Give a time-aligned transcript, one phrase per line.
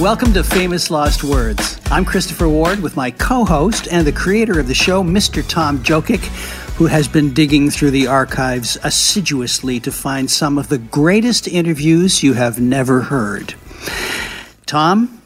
[0.00, 1.80] Welcome to Famous Lost Words.
[1.86, 5.48] I'm Christopher Ward with my co host and the creator of the show, Mr.
[5.48, 6.24] Tom Jokic,
[6.74, 12.24] who has been digging through the archives assiduously to find some of the greatest interviews
[12.24, 13.54] you have never heard.
[14.66, 15.22] Tom,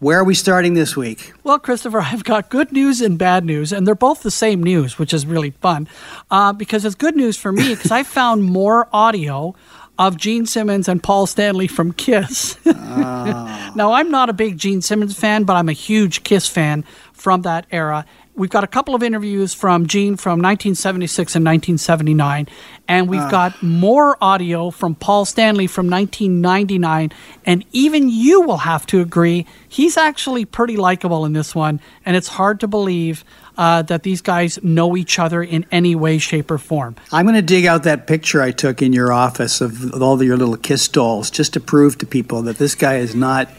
[0.00, 1.32] where are we starting this week?
[1.44, 4.98] Well, Christopher, I've got good news and bad news, and they're both the same news,
[4.98, 5.88] which is really fun
[6.28, 9.54] uh, because it's good news for me because I found more audio
[9.98, 12.56] of Gene Simmons and Paul Stanley from Kiss.
[12.64, 13.72] Oh.
[13.76, 17.42] now, I'm not a big Gene Simmons fan, but I'm a huge Kiss fan from
[17.42, 18.06] that era.
[18.38, 22.46] We've got a couple of interviews from Gene from 1976 and 1979,
[22.86, 23.28] and we've uh.
[23.28, 27.10] got more audio from Paul Stanley from 1999.
[27.44, 32.14] And even you will have to agree, he's actually pretty likable in this one, and
[32.14, 33.24] it's hard to believe
[33.58, 36.94] uh, that these guys know each other in any way, shape, or form.
[37.12, 40.36] I'm going to dig out that picture I took in your office of all your
[40.36, 43.50] little kiss dolls just to prove to people that this guy is not.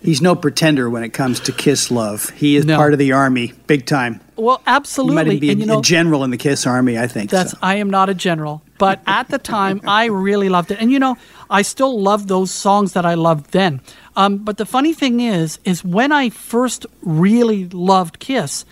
[0.00, 2.28] He's no pretender when it comes to kiss love.
[2.30, 2.76] He is no.
[2.76, 4.20] part of the army, big time.
[4.36, 5.24] Well, absolutely.
[5.24, 7.30] He might be and, you know, a general in the Kiss Army, I think.
[7.30, 7.52] That's.
[7.52, 7.58] So.
[7.62, 10.98] I am not a general, but at the time, I really loved it, and you
[10.98, 11.16] know,
[11.48, 13.80] I still love those songs that I loved then.
[14.14, 18.66] Um, but the funny thing is, is when I first really loved Kiss,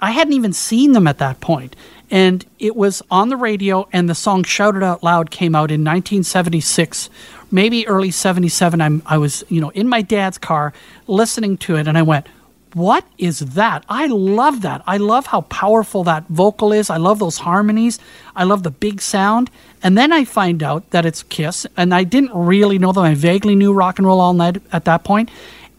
[0.00, 1.74] I hadn't even seen them at that point.
[2.10, 5.70] And it was on the radio, and the song Shout It Out Loud came out
[5.70, 7.10] in 1976,
[7.50, 8.80] maybe early 77.
[8.80, 10.72] I'm, I was, you know, in my dad's car
[11.06, 12.26] listening to it, and I went,
[12.72, 13.84] what is that?
[13.88, 14.82] I love that.
[14.86, 16.90] I love how powerful that vocal is.
[16.90, 17.98] I love those harmonies.
[18.36, 19.50] I love the big sound.
[19.82, 23.04] And then I find out that it's Kiss, and I didn't really know them.
[23.04, 25.30] I vaguely knew rock and roll all night at that point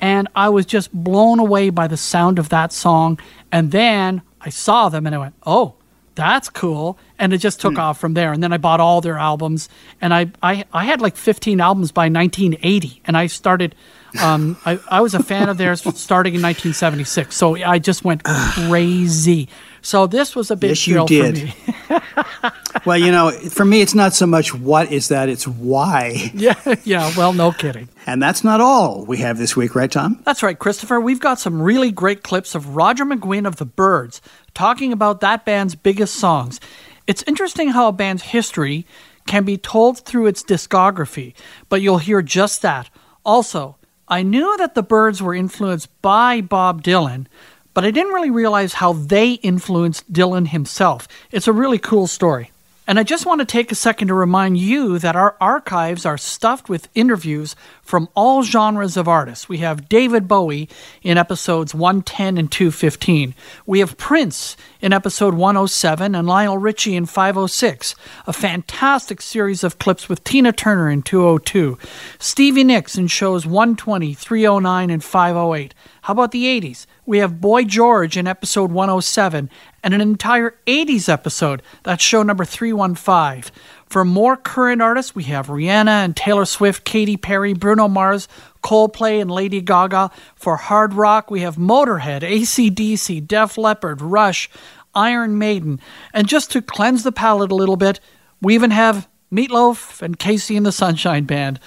[0.02, 3.20] and I was just blown away by the sound of that song.
[3.52, 5.76] And then I saw them and I went, oh,
[6.16, 6.98] that's cool.
[7.18, 7.80] And it just took mm.
[7.80, 8.34] off from there.
[8.34, 9.70] And then I bought all their albums.
[10.02, 13.02] And I, I, I had like 15 albums by 1980.
[13.06, 13.76] And I started,
[14.22, 17.36] um, I, I was a fan of theirs starting in 1976.
[17.36, 19.50] So I just went crazy.
[19.82, 21.54] So this was a big yes, you did.
[21.54, 22.00] for me.
[22.86, 26.32] well, you know, for me, it's not so much what is that, it's why.
[26.40, 27.12] Yeah, yeah.
[27.18, 27.90] Well, no kidding.
[28.06, 30.22] And that's not all we have this week, right, Tom?
[30.26, 31.00] That's right, Christopher.
[31.00, 34.22] We've got some really great clips of Roger McGuinn of the Byrds
[34.54, 36.60] talking about that band's biggest songs.
[37.08, 38.86] It's interesting how a band's history
[39.26, 41.34] can be told through its discography,
[41.68, 42.90] but you'll hear just that.
[43.26, 43.78] Also,
[44.10, 47.28] I knew that the Byrds were influenced by Bob Dylan,
[47.76, 51.08] but I didn't really realize how they influenced Dylan himself.
[51.32, 52.52] It's a really cool story.
[52.90, 56.18] And I just want to take a second to remind you that our archives are
[56.18, 59.48] stuffed with interviews from all genres of artists.
[59.48, 60.68] We have David Bowie
[61.04, 63.36] in episodes 110 and 215.
[63.68, 67.94] We have Prince in episode 107 and Lionel Richie in 506.
[68.26, 71.78] A fantastic series of clips with Tina Turner in 202.
[72.18, 75.76] Stevie Nicks in shows 120, 309, and 508.
[76.02, 76.88] How about the 80s?
[77.06, 79.50] We have Boy George in episode 107
[79.84, 81.62] and an entire 80s episode.
[81.84, 83.52] That's show number 315.
[83.88, 88.28] For more current artists, we have Rihanna and Taylor Swift, Katy Perry, Bruno Mars,
[88.64, 90.12] Coldplay, and Lady Gaga.
[90.36, 94.50] For hard rock, we have Motorhead, ACDC, Def Leppard, Rush,
[94.94, 95.80] Iron Maiden.
[96.14, 98.00] And just to cleanse the palate a little bit,
[98.42, 101.60] we even have Meatloaf and KC and the Sunshine Band.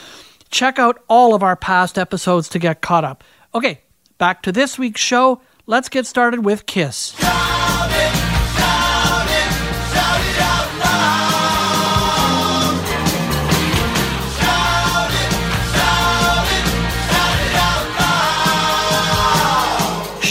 [0.50, 3.24] Check out all of our past episodes to get caught up.
[3.54, 3.80] Okay,
[4.22, 5.40] Back to this week's show.
[5.66, 7.16] Let's get started with Kiss.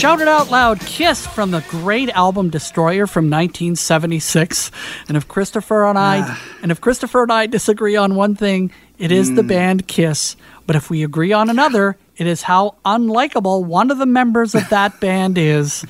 [0.02, 4.72] Shout it out loud, Kiss from the great album Destroyer from 1976.
[5.06, 6.42] And if Christopher and I ah.
[6.60, 9.36] and if Christopher and I disagree on one thing, it is mm.
[9.36, 10.34] the band Kiss.
[10.66, 14.68] But if we agree on another, it is how unlikable one of the members of
[14.70, 15.84] that band is.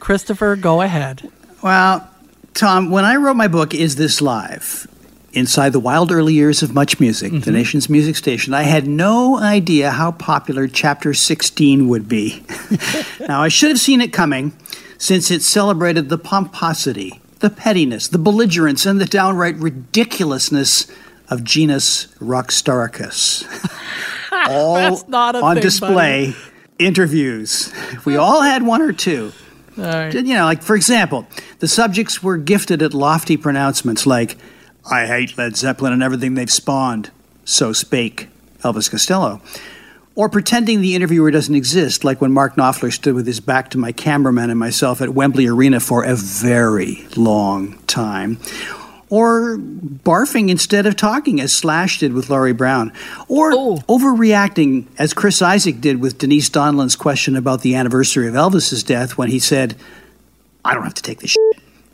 [0.00, 1.26] Christopher, go ahead.
[1.62, 2.06] Well,
[2.52, 4.86] Tom, when I wrote my book, Is This Live?
[5.36, 7.42] Inside the wild early years of Much Music, mm-hmm.
[7.42, 12.42] the nation's music station, I had no idea how popular Chapter 16 would be.
[13.20, 14.56] now, I should have seen it coming
[14.96, 20.90] since it celebrated the pomposity, the pettiness, the belligerence, and the downright ridiculousness
[21.28, 23.44] of genus Rockstaricus.
[24.48, 26.28] all on thing, display.
[26.28, 26.36] Buddy.
[26.78, 27.74] Interviews.
[28.06, 29.32] We all had one or two.
[29.76, 31.26] You know, like for example,
[31.58, 34.38] the subjects were gifted at lofty pronouncements like,
[34.90, 37.10] I hate Led Zeppelin and everything they've spawned.
[37.44, 38.28] So spake
[38.62, 39.40] Elvis Costello.
[40.14, 43.78] Or pretending the interviewer doesn't exist, like when Mark Knopfler stood with his back to
[43.78, 48.38] my cameraman and myself at Wembley Arena for a very long time
[49.08, 52.92] or barfing instead of talking, as Slash did with Laurie Brown,
[53.28, 53.76] or Oh.
[53.88, 59.16] overreacting, as Chris Isaak did with Denise Donlan's question about the anniversary of Elvis's death
[59.16, 59.76] when he said,
[60.64, 61.40] I don't have to take this shit.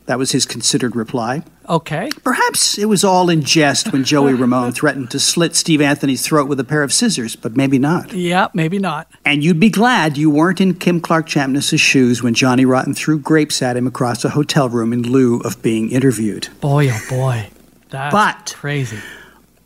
[0.07, 1.45] That was his considered reply.
[1.69, 2.11] Okay.
[2.25, 6.49] Perhaps it was all in jest when Joey Ramone threatened to slit Steve Anthony's throat
[6.49, 8.13] with a pair of scissors, but maybe not.
[8.13, 9.09] Yeah, maybe not.
[9.25, 13.19] And you'd be glad you weren't in Kim Clarke Champniss's shoes when Johnny Rotten threw
[13.19, 16.49] grapes at him across a hotel room in lieu of being interviewed.
[16.61, 17.49] Boy, oh boy.
[17.91, 18.99] That's But- crazy.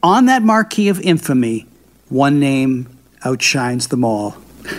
[0.02, 1.66] On that marquee of infamy,
[2.10, 2.86] one name
[3.24, 4.36] outshines them all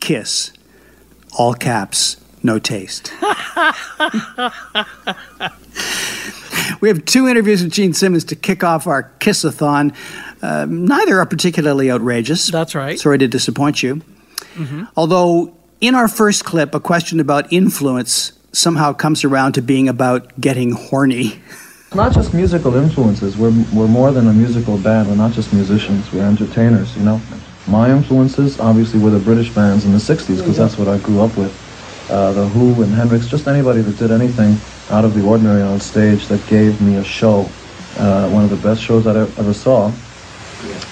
[0.00, 0.52] Kiss.
[1.38, 3.12] All caps, no taste.
[6.80, 9.94] we have two interviews with Gene Simmons to kick off our Kissathon.
[10.42, 12.50] Uh, neither are particularly outrageous.
[12.50, 12.98] That's right.
[12.98, 14.02] Sorry to disappoint you.
[14.96, 20.40] Although, in our first clip, a question about influence somehow comes around to being about
[20.40, 21.40] getting horny.
[21.94, 23.36] Not just musical influences.
[23.38, 25.08] We're, we're more than a musical band.
[25.08, 26.12] We're not just musicians.
[26.12, 27.20] We're entertainers, you know.
[27.68, 31.20] My influences, obviously, were the British bands in the 60s, because that's what I grew
[31.20, 31.52] up with.
[32.08, 34.60] Uh, the Who and Hendrix, just anybody that did anything
[34.90, 37.44] out of the ordinary on stage that gave me a show.
[37.96, 39.92] Uh, one of the best shows I ever saw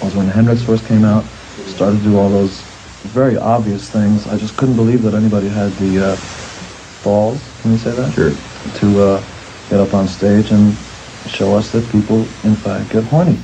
[0.03, 1.25] was when Hendrix first came out,
[1.67, 2.65] started to do all those
[3.05, 4.27] very obvious things.
[4.27, 6.17] I just couldn't believe that anybody had the uh,
[7.03, 8.13] balls, can you say that?
[8.13, 8.35] Sure.
[8.75, 9.25] To uh,
[9.71, 10.77] get up on stage and
[11.27, 13.43] show us that people, in fact, get horny.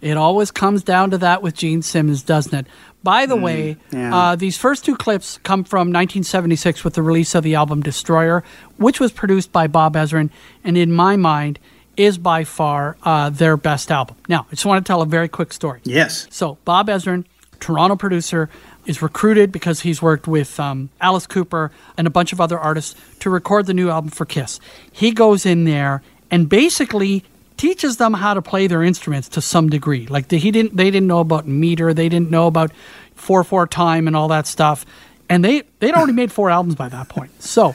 [0.00, 2.66] It always comes down to that with Gene Simmons, doesn't it?
[3.02, 4.14] By the way, yeah.
[4.14, 8.42] uh, these first two clips come from 1976 with the release of the album Destroyer,
[8.78, 10.30] which was produced by Bob Ezrin,
[10.64, 11.58] and in my mind,
[11.96, 14.16] is by far uh, their best album.
[14.28, 15.80] Now, I just want to tell a very quick story.
[15.84, 16.26] Yes.
[16.30, 17.24] So Bob Ezrin,
[17.60, 18.50] Toronto producer,
[18.86, 22.94] is recruited because he's worked with um, Alice Cooper and a bunch of other artists
[23.20, 24.60] to record the new album for Kiss.
[24.90, 27.24] He goes in there and basically
[27.56, 30.06] teaches them how to play their instruments to some degree.
[30.06, 32.72] Like the, he didn't, they didn't know about meter, they didn't know about
[33.14, 34.84] four four time and all that stuff,
[35.28, 37.42] and they they'd already made four albums by that point.
[37.42, 37.74] So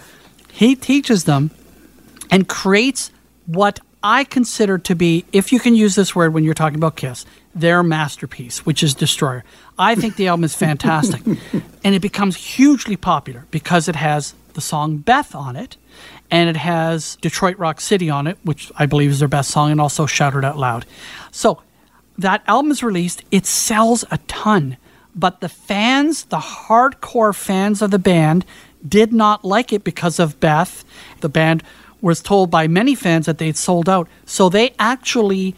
[0.52, 1.52] he teaches them
[2.30, 3.12] and creates
[3.46, 6.96] what I consider to be, if you can use this word when you're talking about
[6.96, 9.44] Kiss, their masterpiece, which is Destroyer.
[9.78, 11.22] I think the album is fantastic.
[11.84, 15.78] and it becomes hugely popular because it has the song Beth on it,
[16.32, 19.70] and it has Detroit Rock City on it, which I believe is their best song,
[19.70, 20.86] and also Shout It Out Loud.
[21.30, 21.62] So
[22.18, 24.78] that album is released, it sells a ton.
[25.14, 28.46] But the fans, the hardcore fans of the band,
[28.88, 30.86] did not like it because of Beth.
[31.20, 31.64] The band
[32.00, 34.08] was told by many fans that they'd sold out.
[34.26, 35.56] So they actually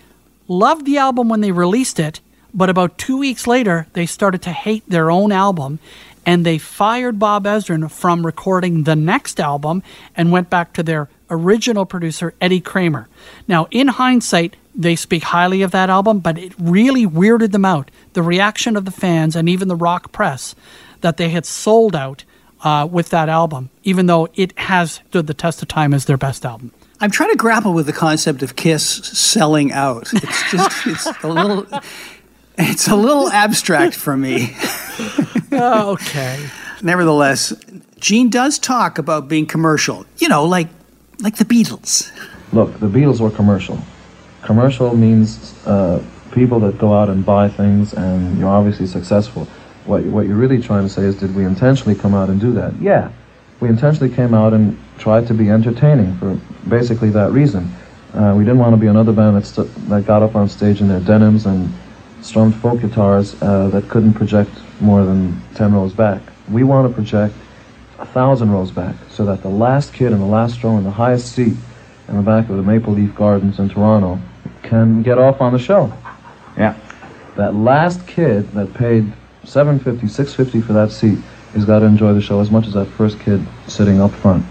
[0.47, 2.19] loved the album when they released it,
[2.53, 5.79] but about two weeks later, they started to hate their own album
[6.25, 9.83] and they fired Bob Ezrin from recording the next album
[10.15, 13.07] and went back to their original producer, Eddie Kramer.
[13.47, 17.91] Now, in hindsight, they speak highly of that album, but it really weirded them out.
[18.13, 20.55] The reaction of the fans and even the rock press
[21.01, 22.23] that they had sold out
[22.63, 26.17] uh, with that album, even though it has stood the test of time as their
[26.17, 26.71] best album.
[27.01, 30.13] I'm trying to grapple with the concept of Kiss selling out.
[30.13, 31.67] It's just it's a little
[32.57, 34.55] it's a little abstract for me.
[35.51, 36.49] okay.
[36.81, 37.53] Nevertheless,
[37.99, 40.05] Gene does talk about being commercial.
[40.17, 40.67] You know, like
[41.21, 42.11] like the Beatles.
[42.51, 43.79] Look, the Beatles were commercial.
[44.43, 46.03] Commercial means uh,
[46.33, 49.47] people that go out and buy things, and you're obviously successful.
[49.85, 52.51] What, what you're really trying to say is, did we intentionally come out and do
[52.53, 52.73] that?
[52.81, 53.11] Yeah.
[53.59, 57.71] We intentionally came out and tried to be entertaining for basically that reason.
[58.13, 60.81] Uh, we didn't want to be another band that, st- that got up on stage
[60.81, 61.73] in their denims and
[62.23, 66.21] strummed folk guitars uh, that couldn't project more than 10 rows back.
[66.49, 67.35] We want to project
[67.99, 70.91] a thousand rows back so that the last kid in the last row in the
[70.91, 71.53] highest seat
[72.07, 74.19] in the back of the Maple Leaf Gardens in Toronto
[74.61, 75.91] can get off on the show.
[76.57, 76.77] Yeah.
[77.35, 79.11] That last kid that paid
[79.43, 81.19] 750, 650 for that seat
[81.53, 84.45] has got to enjoy the show as much as that first kid sitting up front.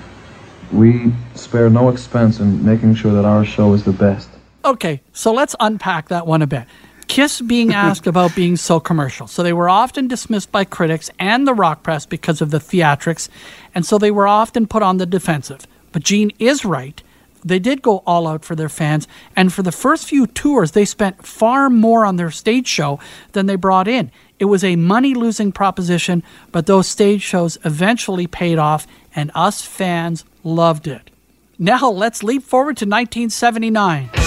[0.72, 4.28] We spare no expense in making sure that our show is the best.
[4.64, 6.66] Okay, so let's unpack that one a bit.
[7.12, 9.26] Kiss being asked about being so commercial.
[9.26, 13.28] So they were often dismissed by critics and the rock press because of the theatrics,
[13.74, 15.66] and so they were often put on the defensive.
[15.92, 17.02] But Gene is right.
[17.44, 20.86] They did go all out for their fans, and for the first few tours, they
[20.86, 22.98] spent far more on their stage show
[23.32, 24.10] than they brought in.
[24.38, 29.60] It was a money losing proposition, but those stage shows eventually paid off, and us
[29.60, 31.10] fans loved it.
[31.58, 34.21] Now let's leap forward to 1979.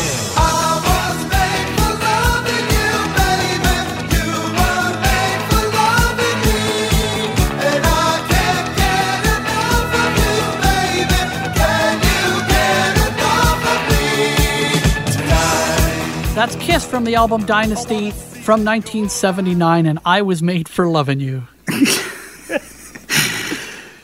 [16.35, 21.43] Kiss from the album Dynasty from 1979, and I Was Made for Loving You.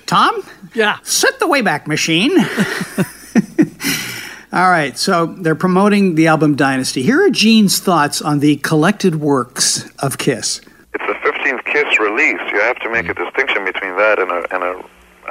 [0.05, 0.41] Tom,
[0.73, 0.97] Yeah.
[1.03, 2.31] set the Wayback Machine.
[4.53, 7.01] All right, so they're promoting the album Dynasty.
[7.03, 10.61] Here are Gene's thoughts on the collected works of Kiss.
[10.93, 12.39] It's the 15th Kiss release.
[12.51, 14.77] You have to make a distinction between that and, a, and a,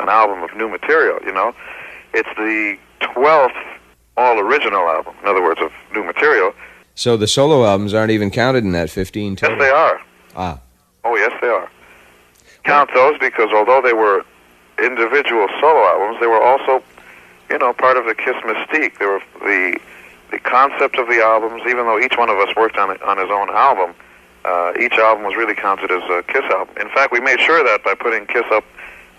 [0.03, 1.55] an album of new material, you know?
[2.13, 3.57] It's the 12th
[4.19, 6.53] all original album, in other words, of new material.
[6.95, 9.59] So the solo albums aren't even counted in that 15 Yes, total?
[9.59, 10.01] they are.
[10.37, 10.61] Ah.
[11.05, 11.71] Oh, yes, they are.
[12.65, 14.25] Count those because although they were
[14.83, 16.83] individual solo albums, they were also,
[17.51, 18.99] you know, part of the Kiss mystique.
[18.99, 19.79] They were the
[20.31, 21.63] the concept of the albums.
[21.67, 23.95] Even though each one of us worked on on his own album,
[24.45, 26.75] uh, each album was really counted as a Kiss album.
[26.79, 28.65] In fact, we made sure of that by putting Kiss up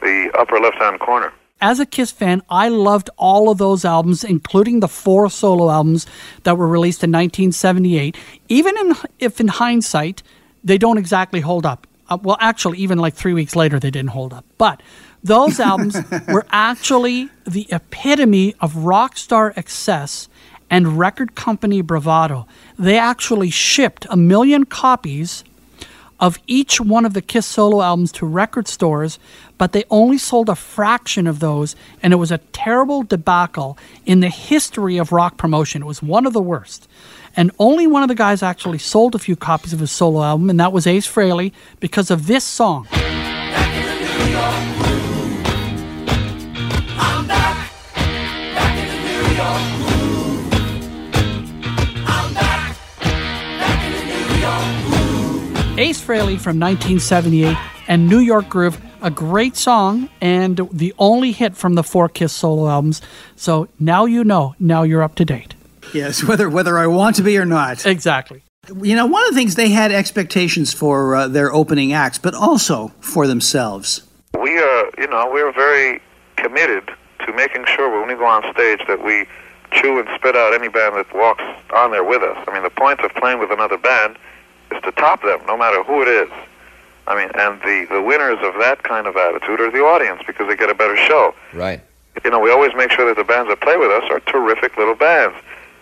[0.02, 1.34] the upper left-hand corner.
[1.62, 6.08] As a Kiss fan, I loved all of those albums, including the four solo albums
[6.42, 8.18] that were released in 1978.
[8.50, 10.24] Even in, if in hindsight,
[10.64, 11.86] they don't exactly hold up.
[12.10, 14.44] Uh, well, actually, even like three weeks later, they didn't hold up.
[14.58, 14.82] But
[15.24, 15.96] those albums
[16.28, 20.28] were actually the epitome of rock star excess
[20.72, 22.48] and record company bravado.
[22.80, 25.44] They actually shipped a million copies
[26.22, 29.18] of each one of the Kiss solo albums to record stores,
[29.58, 34.20] but they only sold a fraction of those, and it was a terrible debacle in
[34.20, 35.82] the history of rock promotion.
[35.82, 36.88] It was one of the worst.
[37.36, 40.50] And only one of the guys actually sold a few copies of his solo album,
[40.50, 42.88] and that was Ace Frehley because of this song.
[55.82, 57.58] Ace Frehley from 1978
[57.88, 62.32] and New York Groove, a great song and the only hit from the four Kiss
[62.32, 63.02] solo albums.
[63.36, 65.56] So now you know, now you're up to date.
[65.92, 67.84] Yes, whether whether I want to be or not.
[67.88, 68.44] Exactly.
[68.80, 72.36] You know, one of the things they had expectations for uh, their opening acts, but
[72.36, 74.04] also for themselves.
[74.40, 76.00] We are, you know, we are very
[76.36, 76.92] committed
[77.26, 79.26] to making sure when we go on stage that we
[79.72, 82.38] chew and spit out any band that walks on there with us.
[82.48, 84.20] I mean, the point of playing with another band
[84.72, 86.30] is to top them, no matter who it is.
[87.08, 90.48] I mean, and the, the winners of that kind of attitude are the audience because
[90.48, 91.34] they get a better show.
[91.54, 91.82] Right.
[92.24, 94.78] You know, we always make sure that the bands that play with us are terrific
[94.78, 95.36] little bands.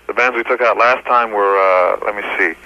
[0.08, 2.58] The bands we took out last time were, uh, let me see,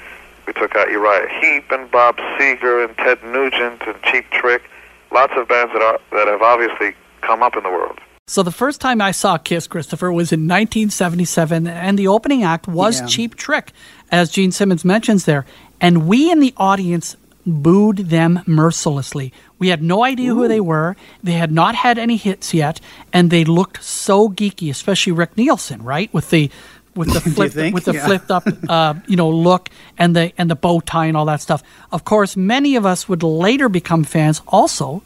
[0.45, 4.63] we took out Uriah Heep and Bob Seger and Ted Nugent and Cheap Trick.
[5.11, 7.99] Lots of bands that are that have obviously come up in the world.
[8.27, 12.67] So the first time I saw Kiss, Christopher, was in 1977, and the opening act
[12.67, 13.07] was Yeah.
[13.07, 13.73] Cheap Trick,
[14.11, 15.45] as Gene Simmons mentions there.
[15.81, 17.15] And we in the audience
[17.45, 19.33] booed them mercilessly.
[19.59, 20.95] We had no idea who they were.
[21.21, 22.79] They had not had any hits yet,
[23.11, 26.49] and they looked so geeky, especially Rick Nielsen, right, with the
[26.95, 28.05] with the flip with the Yeah.
[28.05, 31.41] flipped up uh, you know look and the and the bow tie and all that
[31.41, 31.63] stuff.
[31.91, 35.01] Of course, many of us would later become fans also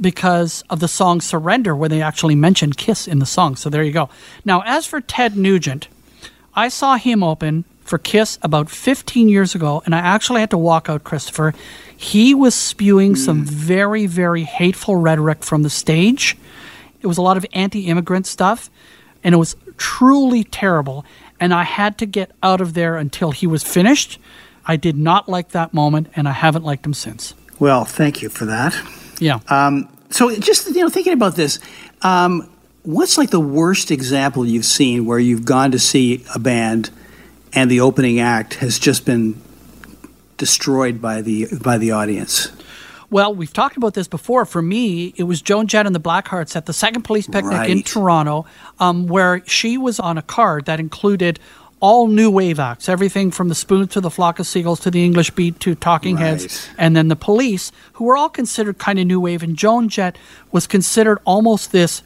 [0.00, 3.56] because of the song Surrender, where they actually mentioned Kiss in the song.
[3.56, 4.08] So there you go.
[4.44, 5.88] Now, as for Ted Nugent,
[6.54, 10.58] I saw him open for Kiss about 15 years ago, and I actually had to
[10.58, 11.54] walk out, Christopher.
[11.96, 16.36] He was spewing some very, very hateful rhetoric from the stage.
[17.00, 18.70] It was a lot of anti immigrant stuff,
[19.24, 21.04] and it was truly terrible.
[21.40, 24.18] And I had to get out of there until he was finished.
[24.64, 27.34] I did not like that moment, and I haven't liked him since.
[27.58, 28.76] Well, thank you for that.
[29.18, 29.40] Yeah.
[30.10, 31.58] So, just you know, thinking about this,
[32.02, 32.48] um,
[32.82, 36.90] what's like the worst example you've seen where you've gone to see a band
[37.52, 39.40] and the opening act has just been
[40.36, 42.50] destroyed by the by the audience?
[43.10, 44.46] Well, we've talked about this before.
[44.46, 47.82] For me, it was Joan Jett and the Blackhearts at the Second Police Picnic in
[47.82, 48.46] Toronto,
[48.80, 51.38] um, where she was on a card that included
[51.78, 55.04] all new wave acts, everything from the Spoons to the Flock of Seagulls to the
[55.04, 59.06] English Beat to Talking Heads, and then the Police, who were all considered kind of
[59.06, 59.42] new wave.
[59.42, 60.16] And Joan Jett
[60.50, 62.02] was considered almost this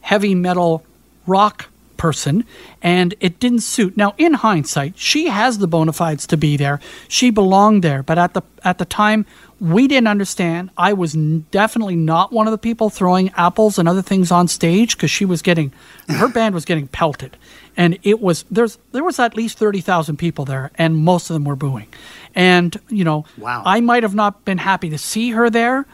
[0.00, 0.86] heavy metal
[1.26, 2.44] rock person
[2.82, 3.96] and it didn't suit.
[3.96, 6.80] Now in hindsight she has the bona fides to be there.
[7.08, 8.02] She belonged there.
[8.02, 9.26] But at the at the time
[9.58, 10.70] we didn't understand.
[10.76, 14.48] I was n- definitely not one of the people throwing apples and other things on
[14.48, 15.72] stage because she was getting
[16.08, 17.36] her band was getting pelted.
[17.76, 21.44] And it was there's there was at least 30,000 people there and most of them
[21.44, 21.88] were booing.
[22.34, 23.62] And you know Wow.
[23.64, 25.86] i might have not been happy to see her there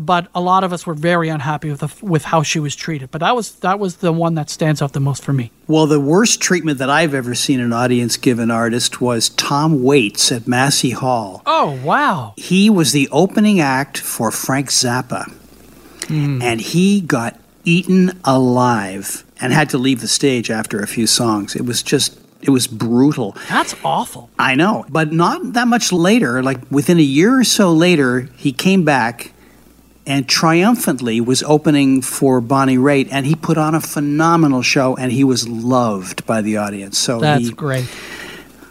[0.00, 3.10] but a lot of us were very unhappy with the, with how she was treated.
[3.10, 5.50] But that was that was the one that stands out the most for me.
[5.66, 9.82] Well, the worst treatment that I've ever seen an audience give an artist was Tom
[9.82, 11.42] Waits at Massey Hall.
[11.46, 12.34] Oh wow!
[12.36, 15.30] He was the opening act for Frank Zappa,
[16.06, 16.42] hmm.
[16.42, 21.54] and he got eaten alive and had to leave the stage after a few songs.
[21.54, 23.36] It was just It was brutal.
[23.48, 24.30] That's awful.
[24.38, 28.52] I know, but not that much later, like within a year or so later, he
[28.52, 29.32] came back
[30.08, 35.12] and triumphantly was opening for Bonnie Raitt, and he put on a phenomenal show, and
[35.12, 36.96] he was loved by the audience.
[36.98, 37.84] So That's he, great.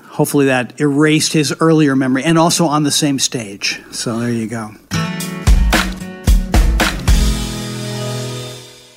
[0.10, 3.82] hopefully that erased his earlier memory, and also on the same stage.
[3.91, 4.72] So there you go.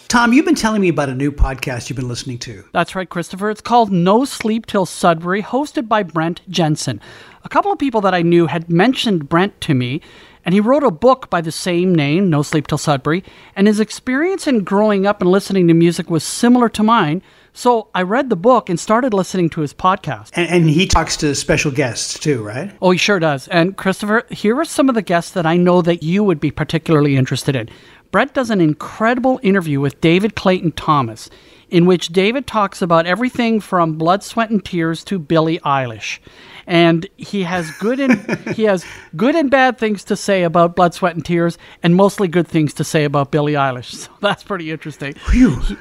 [0.08, 2.64] Tom, you've been telling me about a new podcast you've been listening to.
[2.72, 3.48] That's right, Christopher.
[3.48, 7.00] It's called No Sleep Till Sudbury, hosted by Brent Jensen.
[7.44, 10.00] A couple of people that I knew had mentioned Brent to me,
[10.44, 13.22] and he wrote a book by the same name, No Sleep Till Sudbury,
[13.54, 17.22] and his experience in growing up and listening to music was similar to mine.
[17.52, 20.30] So I read the book and started listening to his podcast.
[20.34, 22.72] And, and he talks to special guests too, right?
[22.80, 23.48] Oh, he sure does.
[23.48, 26.50] And Christopher, here are some of the guests that I know that you would be
[26.50, 27.68] particularly interested in.
[28.10, 31.30] Brett does an incredible interview with David Clayton Thomas,
[31.68, 36.18] in which David talks about everything from blood, sweat, and tears to Billie Eilish.
[36.66, 38.18] And he has good and
[38.54, 38.84] he has
[39.16, 42.74] good and bad things to say about blood, sweat, and tears, and mostly good things
[42.74, 43.90] to say about Billie Eilish.
[44.00, 45.14] So that's pretty interesting.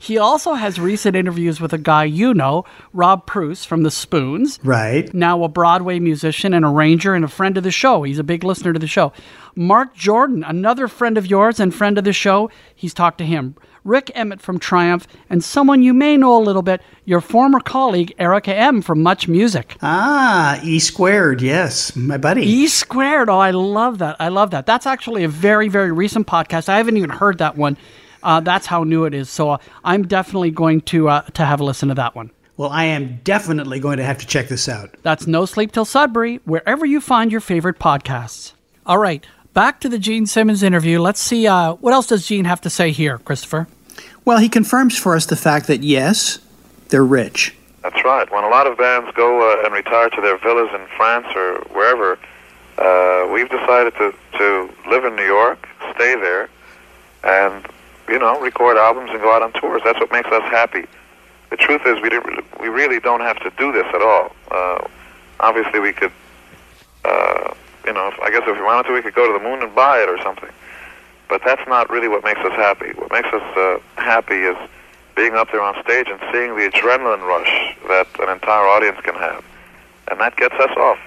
[0.00, 4.58] He also has recent interviews with a guy you know, Rob Preuss from The Spoons.
[4.64, 5.12] Right.
[5.12, 8.02] Now a Broadway musician and arranger and a friend of the show.
[8.02, 9.12] He's a big listener to the show.
[9.54, 12.50] Marc Jordan, another friend of yours and friend of the show.
[12.74, 13.56] He's talked to him.
[13.84, 18.14] Rik Emmett from Triumph, and someone you may know a little bit, your former colleague
[18.18, 19.76] Erica M from Much Music.
[19.82, 22.42] Ah, E squared, yes, my buddy.
[22.42, 23.28] E squared.
[23.28, 24.16] Oh, I love that.
[24.20, 24.66] I love that.
[24.66, 26.68] That's actually a very, very recent podcast.
[26.68, 27.76] I haven't even heard that one.
[28.22, 29.30] Uh, that's how new it is.
[29.30, 32.30] So uh, I'm definitely going to uh, to have a listen to that one.
[32.58, 34.94] well, I am definitely going to have to check this out.
[35.02, 38.52] That's No Sleep Till Sudbury, wherever you find your favorite podcasts.
[38.84, 41.00] All right, back to the Gene Simmons interview.
[41.00, 43.66] Let's see uh, what else does Gene have to say here, Christopher.
[44.24, 46.38] Well, he confirms for us the fact that yes,
[46.88, 47.56] they're rich.
[47.82, 48.30] That's right.
[48.30, 51.60] When a lot of bands go uh, and retire to their villas in France or
[51.72, 52.18] wherever,
[52.78, 56.48] uh, we've decided to, to live in New York, stay there,
[57.24, 57.66] and
[58.08, 59.82] you know, record albums and go out on tours.
[59.84, 60.84] That's what makes us happy.
[61.50, 64.34] The truth is, we didn't, we really don't have to do this at all.
[64.50, 64.86] Uh,
[65.38, 66.12] obviously, we could,
[67.04, 69.44] uh, you know, if, I guess if we wanted to, we could go to the
[69.44, 70.50] moon and buy it or something.
[71.28, 72.90] But that's not really what makes us happy.
[72.96, 74.56] What makes us uh, happy is
[75.16, 79.14] being up there on stage and seeing the adrenaline rush that an entire audience can
[79.14, 79.44] have,
[80.10, 80.98] and that gets us off.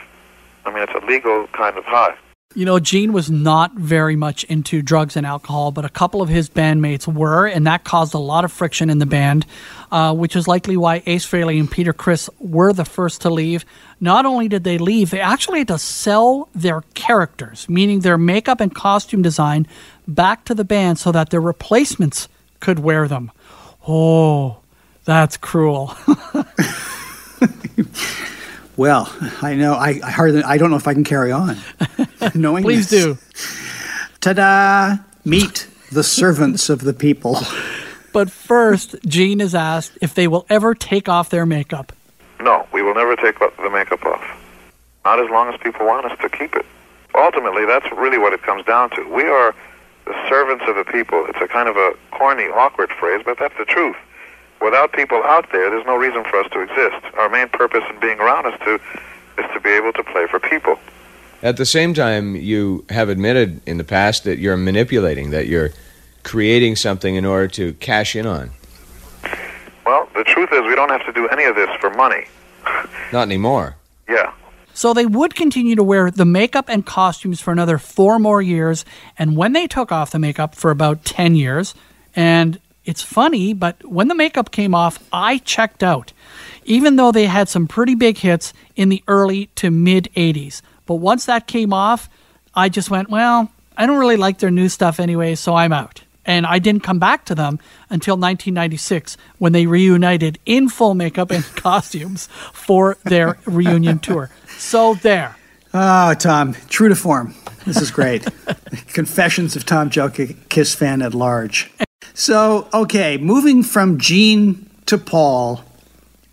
[0.66, 2.16] I mean, it's a legal kind of high.
[2.56, 6.30] You know, Gene was not very much into drugs and alcohol, but a couple of
[6.30, 9.48] his bandmates were, and that caused a lot of friction in the band,
[9.94, 13.64] uh, which is likely why Ace Frehley and Peter Criss were the first to leave.
[14.02, 18.60] Not only did they leave, they actually had to sell their characters, meaning their makeup
[18.60, 19.68] and costume design,
[20.08, 22.28] back to the band so that their replacements
[22.60, 23.32] could wear them.
[23.88, 24.58] Oh,
[25.06, 25.96] that's cruel.
[28.76, 29.74] Well, I know.
[29.74, 30.42] I, I hardly.
[30.42, 31.58] I don't know if I can carry on.
[32.34, 33.04] Knowing Please this.
[33.04, 33.18] do.
[34.20, 34.98] Ta-da!
[35.24, 37.38] Meet the servants of the people.
[38.14, 41.92] But first, Gene is asked if they will ever take off their makeup.
[42.40, 44.24] No, we will never take the makeup off.
[45.04, 46.66] Not as long as people want us to keep it.
[47.16, 49.04] Ultimately, that's really what it comes down to.
[49.14, 49.54] We are
[50.06, 51.26] the servants of the people.
[51.28, 53.96] It's a kind of a corny, awkward phrase, but that's the truth.
[54.62, 57.04] Without people out there, there's no reason for us to exist.
[57.16, 58.80] Our main purpose in being around is to
[59.38, 60.78] is to be able to play for people.
[61.42, 65.72] At the same time, you have admitted in the past that you're manipulating, that you're
[66.24, 68.52] creating something in order to cash in on.
[69.86, 72.26] Well, the truth is, we don't have to do any of this for money.
[73.12, 73.76] Not anymore.
[74.10, 74.34] Yeah.
[74.74, 78.86] So they would continue to wear the makeup and costumes for another four more years,
[79.20, 81.76] and when they took off the makeup for about 10 years,
[82.16, 86.12] and it's funny, but when the makeup came off, I checked out,
[86.66, 90.62] even though they had some pretty big hits in the early to mid 80s.
[90.86, 92.10] But once that came off,
[92.56, 96.03] I just went, well, I don't really like their new stuff anyway, so I'm out.
[96.26, 97.60] And I didn't come back to them
[97.90, 104.30] until 1996 when they reunited in full makeup and costumes for their reunion tour.
[104.58, 105.36] So there.
[105.74, 107.36] Oh, Tom, true to form.
[107.66, 108.26] This is great.
[108.94, 111.72] Confessions of Tom Joe Kiss fan at large.
[112.14, 115.64] So, okay, moving from Gene to Paul.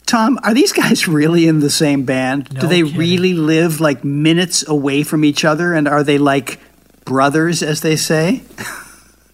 [0.06, 2.52] Tom, are these guys really in the same band?
[2.52, 2.98] No Do they kidding.
[2.98, 5.72] really live like minutes away from each other?
[5.72, 6.60] And are they like
[7.04, 8.42] brothers, as they say?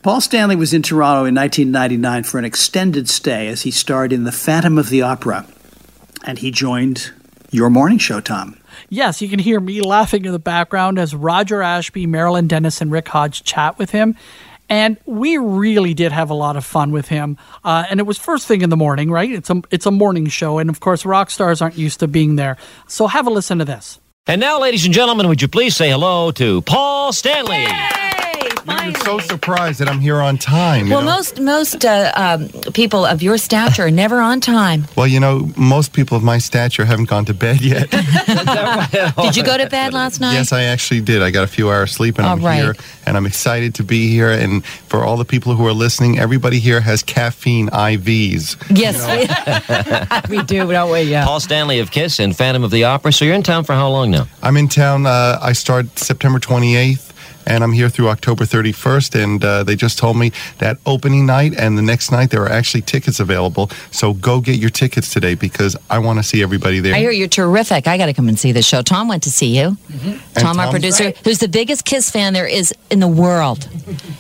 [0.07, 4.23] Paul Stanley was in Toronto in 1999 for an extended stay as he starred in
[4.23, 5.45] The Phantom of the Opera.
[6.23, 7.11] And he joined
[7.51, 8.57] your morning show, Tom.
[8.89, 12.93] Yes, you can hear me laughing in the background as Roger Ashby, Marilyn Denis, and
[12.93, 14.15] Rick Hodge chat with him.
[14.69, 17.37] And we really did have a lot of fun with him.
[17.65, 19.33] Uh, and it was first thing in the morning, right?
[19.33, 20.59] It's a, it's a morning show.
[20.59, 22.59] And of course, rock stars aren't used to being there.
[22.87, 23.99] So have a listen to this.
[24.29, 27.67] And now, ladies and gentlemen, would you please say hello to Paul Stanley?
[28.69, 30.89] You're so surprised that I'm here on time.
[30.89, 31.07] Well, know?
[31.07, 34.87] most most uh, um, people of your stature are never on time.
[34.97, 37.91] Well, you know, most people of my stature haven't gone to bed yet.
[39.17, 40.33] Did you go to bed last night?
[40.33, 41.21] yes, I actually did.
[41.23, 42.63] I got a few hours sleep, and All I'm right.
[42.63, 42.75] here,
[43.05, 44.31] and I'm excited to be here.
[44.31, 48.57] And for all the people who are listening, everybody here has caffeine IVs.
[48.71, 48.97] Yes,
[50.31, 51.03] we, we do, don't we?
[51.03, 51.27] Yeah.
[51.27, 53.13] Paul Stanley of Kiss and Phantom of the Opera.
[53.13, 54.27] So you're in town for how long now?
[54.43, 55.05] I'm in town.
[55.05, 57.13] Uh, I start September 28th.
[57.47, 61.55] And I'm here through October 31st, and uh, they just told me that opening night
[61.57, 63.71] and the next night there are actually tickets available.
[63.93, 66.95] So go get your tickets today because I want to see everybody there.
[66.95, 67.87] I hear you're terrific.
[67.87, 68.83] I got to come and see the show.
[68.83, 69.77] Tom went to see you.
[70.03, 73.69] And Tom, our Tom's- producer, who's the biggest Kiss fan there is in the world.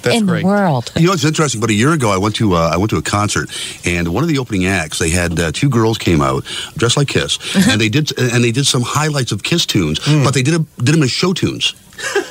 [0.02, 0.42] That's in great.
[0.42, 0.92] the world.
[0.96, 1.60] You know, it's interesting.
[1.60, 3.50] But a year ago, I went to uh, I went to a concert,
[3.84, 6.44] and one of the opening acts, they had uh, two girls came out
[6.76, 10.22] dressed like Kiss, and they did and they did some highlights of Kiss tunes, Hmm.
[10.22, 11.74] but they did a, did them as show tunes,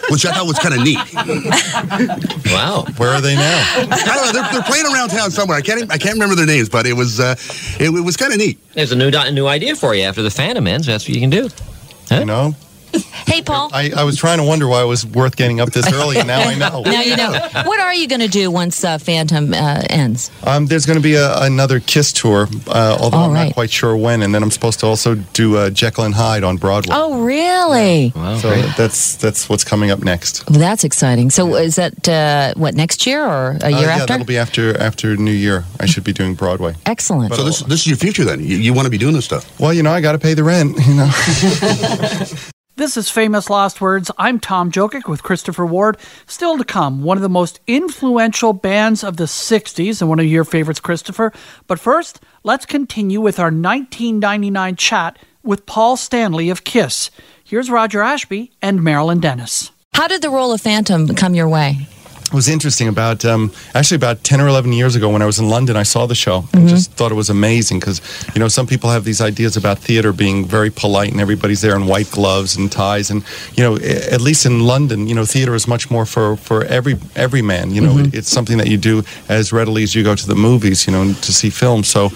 [0.09, 0.99] which I thought was kind of neat.
[2.51, 2.85] Wow.
[2.97, 3.57] Where are they now?
[3.77, 4.31] I don't know.
[4.41, 5.57] They're, they're playing around town somewhere.
[5.57, 7.35] I can't even- I can't remember their names, but it was uh,
[7.79, 8.59] it, it was kind of neat.
[8.73, 10.87] There's a new a new idea for you after the Phantom ends.
[10.87, 11.49] That's what you can do.
[12.11, 12.55] You know,
[13.25, 13.71] Hey, Paul.
[13.73, 16.27] I, I was trying to wonder why it was worth getting up this early, and
[16.27, 16.83] now I know.
[16.85, 17.31] Now you know.
[17.65, 20.29] What are you going to do once uh, Phantom uh, ends?
[20.43, 23.45] Um, there's going to be a, another Kiss tour, uh, although All I'm right.
[23.45, 26.43] not quite sure when, and then I'm supposed to also do uh, Jekyll and Hyde
[26.43, 26.93] on Broadway.
[26.95, 28.13] Oh, really?
[28.15, 28.37] Wow.
[28.37, 28.69] so great.
[28.77, 30.47] that's that's what's coming up next.
[30.49, 31.31] Well, that's exciting.
[31.31, 34.05] So, is that uh, what next year or a Uh, year yeah, after?
[34.05, 35.65] that'll be after after New Year.
[35.79, 36.75] I should be doing Broadway.
[36.85, 37.33] Excellent.
[37.33, 38.39] So this this is your future then.
[38.41, 39.59] You, you want to be doing this stuff.
[39.59, 40.77] Well, you know, I got to pay the rent.
[40.87, 41.09] You know.
[42.77, 44.11] This is Famous Lost Words.
[44.17, 45.97] I'm Tom Jokic with Christopher Ward.
[46.27, 50.25] Still to come, one of the most influential bands of the 60s and one of
[50.25, 51.31] your favorites, Christopher.
[51.67, 57.11] But first, let's continue with our 1999 chat with Paul Stanley of Kiss.
[57.45, 59.71] Here's Roger Ashby and Marilyn Denis.
[59.93, 61.87] How did the role of Phantom come your way?
[62.25, 65.37] It was interesting about um, actually about 10 or 11 years ago when I was
[65.37, 68.01] in London, I saw the show and just thought it was amazing because,
[68.33, 71.75] you know, some people have these ideas about theater being very polite and everybody's there
[71.75, 73.11] in white gloves and ties.
[73.11, 76.65] And, you know, at least in London, you know, theater is much more for, for
[76.65, 77.71] every, every man.
[77.71, 80.87] You know, it's something that you do as readily as you go to the movies,
[80.87, 81.87] you know, to see films.
[81.87, 82.09] So,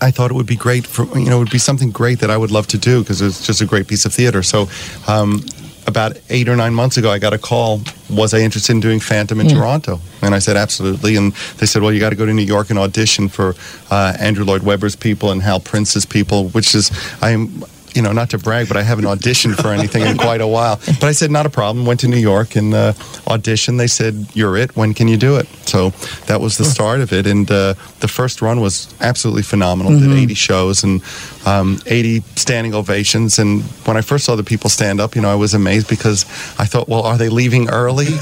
[0.00, 2.28] I thought it would be great for you know it would be something great that
[2.28, 4.42] I would love to do because it's just a great piece of theater.
[4.42, 4.68] So,
[5.06, 5.44] um,
[5.86, 7.80] about eight or nine months ago, I got a call.
[8.10, 10.00] Was I interested in doing Phantom in Toronto?
[10.22, 11.16] And I said absolutely.
[11.16, 13.54] And they said, well, you got to go to New York and audition for
[13.90, 17.64] uh, Andrew Lloyd Webber's people and Hal Prince's people, which is I am.
[17.94, 20.80] You know, not to brag, but I haven't auditioned for anything in quite a while.
[20.86, 21.86] But I said, not a problem.
[21.86, 22.92] Went to New York and uh,
[23.26, 23.78] auditioned.
[23.78, 24.76] They said, you're it.
[24.76, 25.46] When can you do it?
[25.66, 25.90] So
[26.26, 27.26] that was the start of it.
[27.26, 29.92] And uh, the first run was absolutely phenomenal.
[29.98, 31.02] Did 80 shows and
[31.46, 33.38] um, 80 standing ovations.
[33.38, 36.24] And when I first saw the people stand up, you know, I was amazed because
[36.58, 38.06] I thought, well, are they leaving early?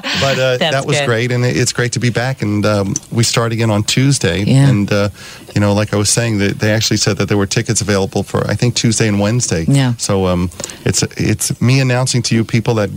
[0.20, 1.06] but uh, that was good.
[1.06, 2.42] great, and it- it's great to be back.
[2.42, 4.42] And um, we start again on Tuesday.
[4.44, 4.68] Yeah.
[4.68, 5.08] And uh,
[5.54, 8.22] you know, like I was saying, that they actually said that there were tickets available
[8.22, 9.64] for I think Tuesday and Wednesday.
[9.68, 9.94] Yeah.
[9.98, 10.50] So um,
[10.84, 12.90] it's it's me announcing to you people that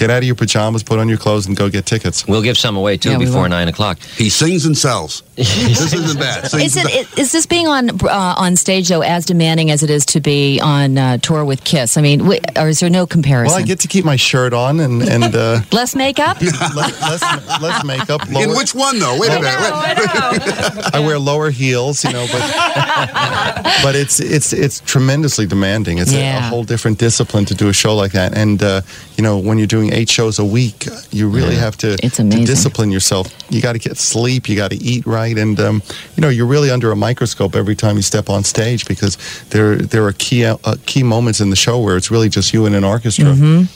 [0.00, 2.26] get out of your pajamas, put on your clothes, and go get tickets.
[2.26, 3.50] We'll give some away too Yeah, before will.
[3.50, 3.98] nine o'clock.
[4.00, 5.22] He sings and sells.
[5.36, 6.50] this isn't bad.
[6.50, 9.90] Sings Is it is this being on uh, on stage though as demanding as it
[9.90, 11.98] is to be on uh, tour with Kiss?
[11.98, 13.54] I mean, wh- or is there no comparison?
[13.54, 16.40] Well, I get to keep my shirt on and and uh, less makeup.
[16.74, 18.26] less, less, less makeup.
[18.30, 19.18] In which one though?
[19.18, 19.72] Wait a minute.
[19.72, 20.94] Wait.
[20.94, 22.40] I wear lower heels, you know, but
[23.82, 25.98] but it's it's it's tremendously demanding.
[25.98, 28.80] It's a, a whole different discipline to do a show like that, and uh,
[29.20, 32.24] you know, when you're doing eight shows a week, you really have to, It's to
[32.46, 33.30] discipline yourself.
[33.50, 35.82] You got to get sleep, you got to eat right, and um,
[36.16, 39.18] you know, you're really under a microscope every time you step on stage because
[39.50, 40.56] there there are key uh,
[40.86, 43.26] key moments in the show where it's really just you and an orchestra,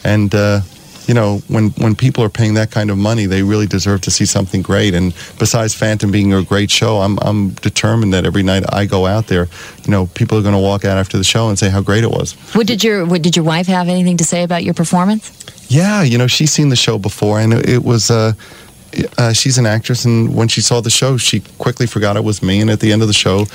[0.03, 0.35] and.
[0.35, 0.63] Uh,
[1.07, 4.11] you know, when, when people are paying that kind of money, they really deserve to
[4.11, 4.95] see something great.
[4.95, 9.07] And besides Phantom being a great show, I'm, I'm determined that every night I go
[9.07, 9.49] out there,
[9.85, 12.05] you know, people are going to walk out after the show and say how great
[12.05, 12.33] it was.
[12.55, 15.31] What did your what, did your wife have anything to say about your performance?
[15.69, 18.11] Yeah, you know, she's seen the show before, and it, it was.
[18.11, 18.33] Uh,
[19.19, 22.43] uh, she's an actress, and when she saw the show, she quickly forgot it was
[22.43, 22.61] me.
[22.61, 23.47] And at the end of the show,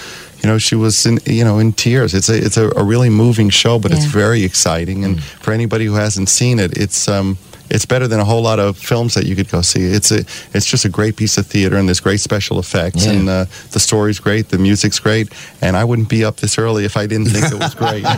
[0.44, 2.14] you know, she was in, you know, in tears.
[2.14, 5.04] It's a, it's a, a really moving show, but it's very exciting.
[5.04, 7.38] And for anybody who hasn't seen it, it's, um,
[7.70, 9.84] it's better than a whole lot of films that you could go see.
[9.84, 10.20] It's a,
[10.56, 13.12] it's just a great piece of theater, and there's great special effects, Yeah.
[13.12, 16.84] and uh, the story's great, the music's great, and I wouldn't be up this early
[16.86, 18.04] if I didn't think it was great.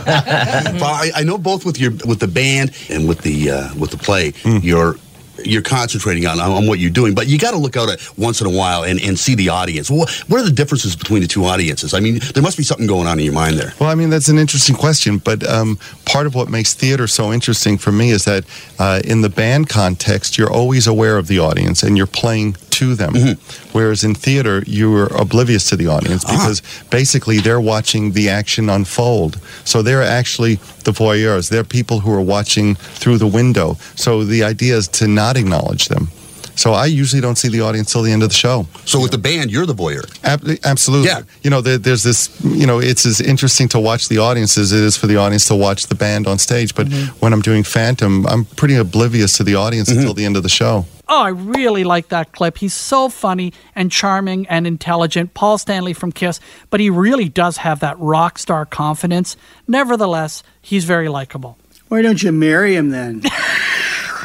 [0.80, 3.90] Well, I, I know both with your with the band and with the uh, with
[3.90, 4.58] the play, Hmm.
[4.62, 4.96] you're
[5.44, 8.40] you're concentrating on, on what you're doing, but you got to look out at once
[8.40, 9.90] in a while and, and see the audience.
[9.90, 11.94] What, what are the differences between the two audiences?
[11.94, 13.72] I mean, there must be something going on in your mind there.
[13.80, 17.32] Well, I mean, that's an interesting question, but um, part of what makes theater so
[17.32, 18.44] interesting for me is that
[18.78, 22.94] uh, in the band context, you're always aware of the audience and you're playing to
[22.94, 23.12] them.
[23.14, 23.68] Mm-hmm.
[23.76, 26.32] Whereas in theater, you're oblivious to the audience ah.
[26.32, 29.38] because basically they're watching the action unfold.
[29.64, 31.48] So they're actually the voyeurs.
[31.50, 33.76] They're people who are watching through the window.
[33.94, 36.08] So the idea is to not acknowledge them.
[36.54, 38.66] So I usually don't see the audience till the end of the show.
[38.84, 40.04] So with the band, you're the voyeur.
[40.22, 41.08] Ab- absolutely.
[41.08, 41.22] Yeah.
[41.42, 42.30] You know, there, there's this.
[42.44, 45.46] You know, it's as interesting to watch the audience as it is for the audience
[45.48, 46.74] to watch the band on stage.
[46.74, 47.18] But mm-hmm.
[47.20, 50.00] when I'm doing Phantom, I'm pretty oblivious to the audience mm-hmm.
[50.00, 50.84] until the end of the show.
[51.14, 52.56] Oh, I really like that clip.
[52.56, 55.34] He's so funny and charming and intelligent.
[55.34, 59.36] Paul Stanley from Kiss, but he really does have that rock star confidence.
[59.68, 61.58] Nevertheless, he's very likable.
[61.88, 63.24] Why don't you marry him then?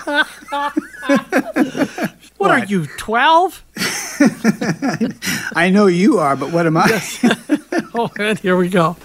[2.37, 3.63] What, are you, 12?
[5.55, 7.01] I know you are, but what am I?
[7.95, 8.11] Oh.
[8.43, 8.95] Here we go.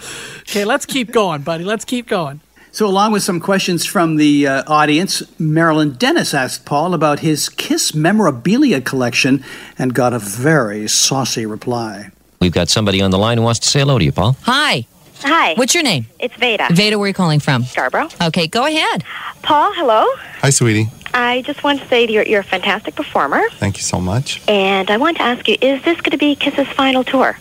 [0.40, 1.64] Okay, let's keep going, buddy.
[1.64, 2.40] Let's keep going.
[2.74, 7.50] So, along with some questions from the uh, audience, Marilyn Denis asked Paul about his
[7.50, 9.44] Kiss memorabilia collection
[9.78, 12.10] and got a very saucy reply.
[12.40, 14.36] We've got somebody on the line who wants to say hello to you, Paul.
[14.44, 14.86] Hi.
[15.20, 15.52] Hi.
[15.54, 16.06] What's your name?
[16.18, 16.68] It's Veda.
[16.72, 17.62] Veda, where are you calling from?
[17.64, 18.08] Scarborough.
[18.22, 19.04] Okay, go ahead.
[19.42, 20.06] Paul, hello.
[20.40, 20.88] Hi, sweetie.
[21.12, 24.40] I just want to say you're, you're a fantastic performer, Thank you so much.
[24.48, 27.38] and I want to ask you: Is this going to be Kiss's final tour?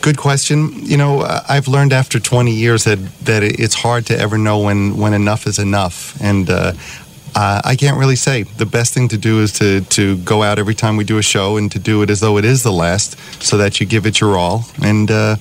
[0.00, 0.70] Good question.
[0.84, 4.96] You know, I've learned after 20 years that that it's hard to ever know when
[4.96, 6.72] when enough is enough, and uh,
[7.34, 8.44] I can't really say.
[8.44, 11.22] The best thing to do is to to go out every time we do a
[11.22, 14.06] show and to do it as though it is the last, so that you give
[14.06, 14.64] it your all.
[14.82, 15.36] And uh,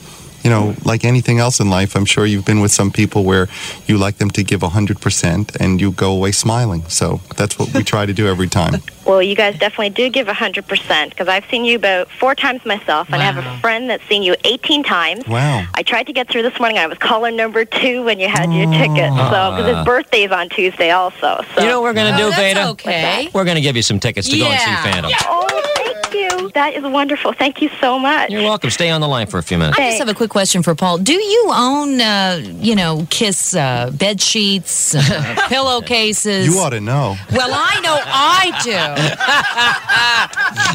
[0.48, 3.50] you know, like anything else in life, I'm sure you've been with some people where
[3.86, 6.84] you like them to give 100% and you go away smiling.
[6.88, 8.82] So that's what we try to do every time.
[9.08, 13.08] Well, you guys definitely do give 100% because I've seen you about four times myself,
[13.08, 15.26] and I have a friend that's seen you 18 times.
[15.26, 15.66] Wow.
[15.74, 16.78] I tried to get through this morning.
[16.78, 18.72] I was caller number two when you had your oh.
[18.74, 19.14] ticket.
[19.14, 19.86] So, because his uh.
[19.86, 21.42] birthday's on Tuesday also.
[21.56, 21.62] So.
[21.62, 22.68] You know what we're going to oh, do, Oh, that's Veda?
[22.72, 23.30] okay.
[23.34, 24.84] We're going to give you some tickets to go and see Yeah.
[24.84, 25.12] Phantom.
[25.24, 26.50] Oh, thank you.
[26.52, 27.32] That is wonderful.
[27.32, 28.30] Thank you so much.
[28.30, 28.70] You're welcome.
[28.70, 29.80] Stay on the line for a few minutes.
[29.80, 31.00] I just have a quick question for Paul.
[31.00, 35.02] Do you own, uh, you know, Kiss uh, bed sheets, uh,
[35.50, 36.46] pillowcases?
[36.46, 37.18] You ought to know.
[37.32, 38.44] Well, I know I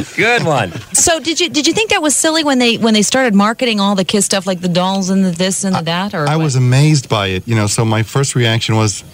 [0.03, 0.17] do.
[0.17, 0.73] Good one.
[0.95, 3.79] So, did you did you think that was silly when they when they started marketing
[3.79, 6.13] all the Kiss stuff, like the dolls and the this and the that?
[6.13, 6.43] Or I what?
[6.43, 7.47] was amazed by it.
[7.47, 9.05] You know, so my first reaction was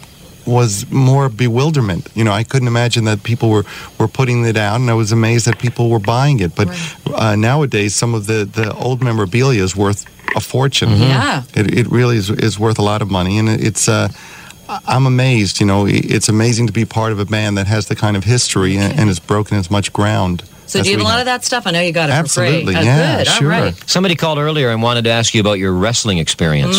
[0.47, 2.09] was more bewilderment.
[2.15, 3.67] You know, I couldn't imagine that people were,
[4.01, 6.55] were putting it out, and I was amazed that people were buying it.
[6.57, 6.69] But
[7.15, 10.91] uh, nowadays, some of the, the old memorabilia is worth a fortune.
[10.91, 11.43] Yeah.
[11.55, 13.89] It, it really is, is worth a lot of money, and it's.
[13.89, 14.09] Uh,
[14.69, 15.61] I- I'm amazed.
[15.61, 18.25] You know, it's amazing to be part of a band that has the kind of
[18.25, 20.43] history and, and has broken as much ground.
[20.67, 21.67] So, as do you have a lot of that stuff?
[21.67, 22.89] I know you got it Absolutely, for free.
[22.89, 23.27] Oh, yeah, good.
[23.29, 23.55] sure.
[23.55, 23.89] All right.
[23.89, 26.77] Somebody called earlier and wanted to ask you about your wrestling experience.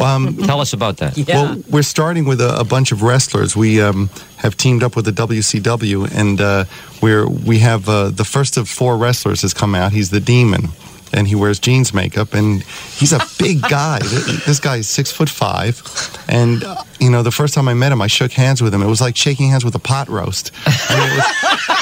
[0.00, 1.18] Um, Tell us about that.
[1.18, 1.42] Yeah.
[1.42, 3.54] Well, we're starting with a, a bunch of wrestlers.
[3.54, 4.08] We um,
[4.38, 6.64] have teamed up with the WCW, and uh,
[7.02, 9.92] we're we have uh, the first of four wrestlers has come out.
[9.92, 10.68] He's the Demon,
[11.12, 13.98] and he wears Gene's makeup, and he's a big guy.
[14.46, 15.82] This guy is six foot five,
[16.28, 18.82] and uh, you know, the first time I met him, I shook hands with him.
[18.82, 20.52] It was like shaking hands with a pot roast.
[20.66, 20.70] I
[21.14, 21.72] it was-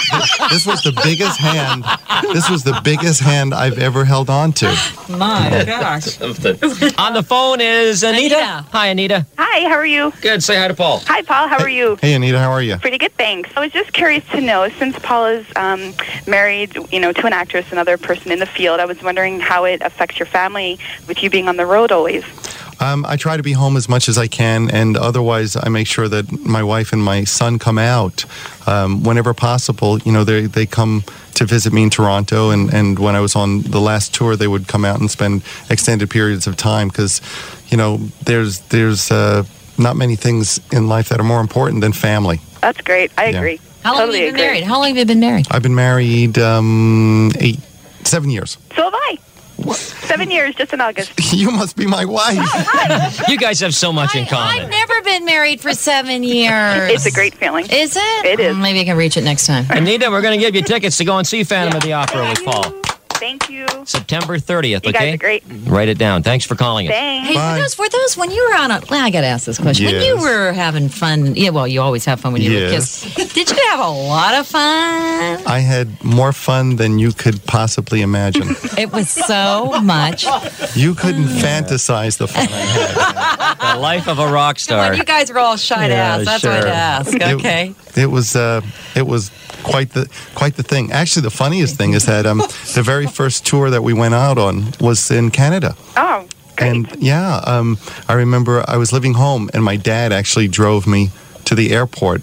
[0.51, 1.85] this was the biggest hand.
[2.33, 4.67] This was the biggest hand I've ever held on to.
[5.09, 6.21] My gosh.
[6.21, 8.37] On the phone is Anita.
[8.37, 8.67] Anita.
[8.73, 9.27] Hi, Anita.
[9.39, 10.13] Hi, how are you?
[10.21, 10.43] Good.
[10.43, 11.01] Say hi to Paul.
[11.07, 11.47] Hi, Paul.
[11.49, 11.97] How are you?
[12.01, 12.77] Hey, Anita, how are you?
[12.79, 13.51] Pretty good, thanks.
[13.57, 15.93] I was just curious to know, since Paul is um,
[16.27, 19.65] married, you know, to an actress, another person in the field, I was wondering how
[19.65, 22.25] it affects your family with you being on the road always.
[22.81, 25.87] Um, I try to be home as much as I can, and otherwise, I make
[25.87, 28.25] sure that my wife and my son come out
[28.67, 29.99] um, whenever possible.
[29.99, 31.05] You know, they they come
[31.35, 34.49] to visit me in Toronto, and, and when I was on the last tour, they
[34.49, 37.21] would come out and spend extended periods of time because,
[37.69, 39.45] you know, there's there's uh,
[39.77, 42.41] not many things in life that are more important than family.
[42.63, 43.11] That's great.
[43.19, 43.39] I Yeah.
[43.41, 43.61] agree.
[43.83, 44.47] How long totally have you been agree.
[44.47, 44.65] married?
[44.65, 45.47] How long have you been married?
[45.51, 47.59] I've been married um, eight,
[48.05, 48.59] seven years.
[48.77, 49.19] So have I.
[49.57, 49.77] What?
[49.77, 51.13] Seven years, just in August.
[51.35, 52.39] you must be my wife.
[52.41, 54.63] Oh, you guys have so much in common.
[54.65, 56.91] I've never been married for seven years.
[56.91, 57.67] It's a great feeling.
[57.71, 58.25] Is it?
[58.25, 58.57] It is.
[58.57, 59.67] Mm, maybe I can reach it next time.
[59.69, 62.29] Anita, we're going to give you tickets to go and see Phantom of the Opera
[62.31, 62.80] with Paul.
[63.21, 63.67] Thank Thank you.
[63.87, 64.93] September 30th, You okay?
[64.93, 65.43] guys are great.
[65.67, 66.23] Write it down.
[66.23, 66.93] Thanks for calling us.
[66.93, 67.29] Thanks.
[67.29, 69.47] Hey, for those, for those, when you were on a, well, I got to ask
[69.47, 69.87] this question.
[69.87, 73.05] When you were having fun, yeah, well, you always have fun when you were Yes.
[73.15, 73.33] Kiss.
[73.33, 74.61] Did you have a lot of fun?
[75.47, 78.49] I had more fun than you could possibly imagine.
[78.79, 80.25] It was so much.
[80.75, 83.47] you couldn't fantasize the fun I had.
[83.75, 84.93] The life of a rock Come star.
[84.93, 86.25] on, you guys were all shy to Yeah, ask.
[86.25, 86.73] That's why I had to sure.
[86.75, 87.15] ask.
[87.15, 87.75] It- Okay.
[87.97, 88.63] It, was uh,
[88.97, 89.31] it was
[89.63, 90.91] quite the quite the thing.
[90.93, 92.39] Actually, the funniest thing is that um,
[92.75, 95.75] the very first tour that we went out on was in Canada.
[95.97, 96.27] Oh,
[96.59, 101.11] And yeah, um, I remember I was living home, and my dad actually drove me
[101.45, 102.23] to the airport.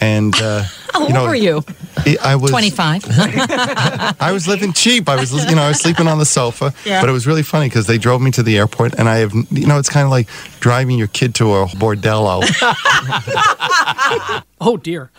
[0.00, 1.62] And uh, How old you know, were you?
[1.98, 3.04] I- I was 25.
[4.20, 5.08] I was living cheap.
[5.08, 6.72] I was, you know, I was sleeping on the sofa.
[6.84, 7.00] Yeah.
[7.00, 9.32] But it was really funny because they drove me to the airport, and I have,
[9.50, 10.28] you know, it's kind of like
[10.60, 12.42] driving your kid to a bordello.
[14.60, 15.10] Oh dear.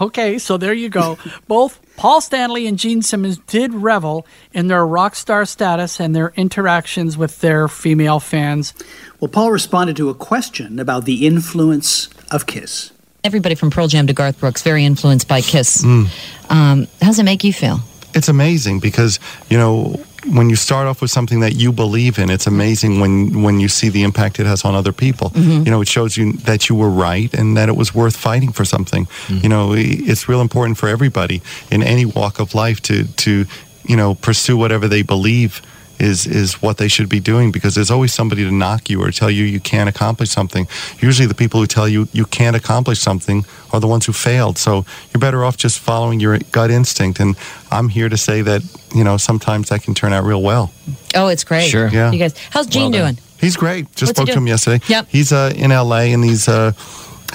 [0.00, 1.18] okay, so there you go.
[1.46, 6.32] Both Paul Stanley and Gene Simmons did revel in their rock star status and their
[6.36, 8.72] interactions with their female fans.
[9.18, 12.92] Well, Paul responded to a question about the influence of Kiss.
[13.24, 15.82] Everybody from Pearl Jam to Garth Brooks, very influenced by Kiss.
[15.82, 16.06] Mm.
[16.50, 17.80] Um, how does it make you feel?
[18.14, 19.18] It's amazing because
[19.50, 19.98] you know
[20.32, 23.68] when you start off with something that you believe in, it's amazing when when you
[23.68, 25.30] see the impact it has on other people.
[25.30, 25.64] Mhm.
[25.64, 28.52] You know, it shows you that you were right and that it was worth fighting
[28.52, 29.06] for something.
[29.28, 31.40] You know, it's real important for everybody
[31.70, 33.46] in any walk of life to to
[33.86, 35.62] you know pursue whatever they believe
[35.98, 39.10] is is what they should be doing because there's always somebody to knock you or
[39.10, 40.66] tell you you can't accomplish something.
[41.00, 44.58] Usually the people who tell you you can't accomplish something are the ones who failed.
[44.58, 47.36] So you're better off just following your gut instinct and
[47.70, 48.62] I'm here to say that,
[48.94, 50.72] you know, sometimes that can turn out real well.
[51.14, 51.68] Oh, it's great.
[51.68, 51.88] Sure.
[51.88, 52.12] Yeah.
[52.12, 53.18] You guys, how's Gene Well doing?
[53.40, 53.86] He's great.
[53.94, 54.84] Just What's spoke to him yesterday.
[54.88, 55.06] Yep.
[55.08, 56.72] He's uh, in LA and he's uh,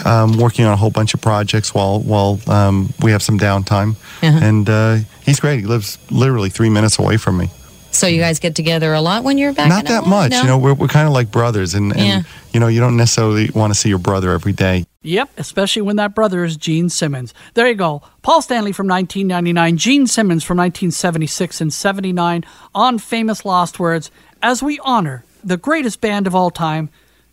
[0.05, 3.95] um, working on a whole bunch of projects while while um, we have some downtime.
[4.21, 4.39] Uh-huh.
[4.41, 5.59] And uh, he's great.
[5.59, 7.49] He lives literally three minutes away from me.
[7.93, 9.69] So you guys get together a lot when you're back?
[9.69, 10.09] Not in that LA?
[10.09, 10.31] much.
[10.31, 10.41] No?
[10.41, 12.21] You know, we're, we're kind of like brothers, and, and Yeah.
[12.51, 14.85] you know, you don't necessarily want to see your brother every day.
[15.03, 17.33] Yep, especially when that brother is Gene Simmons.
[17.53, 18.01] There you go.
[18.23, 24.09] Paul Stanley from 1999, Gene Simmons from 1976 and 79 on Famous Lost Words
[24.41, 26.89] as we honor the greatest band of all time.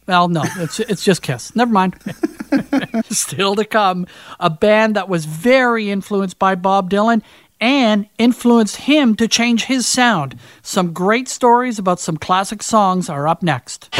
[0.07, 1.55] Well, no, it's it's just Kiss.
[1.55, 1.95] Never mind.
[3.11, 4.07] Still to come,
[4.41, 7.23] a band that was very influenced by Bob Dylan
[7.61, 10.39] and influenced him to change his sound.
[10.63, 13.95] Some great stories about some classic songs are up next.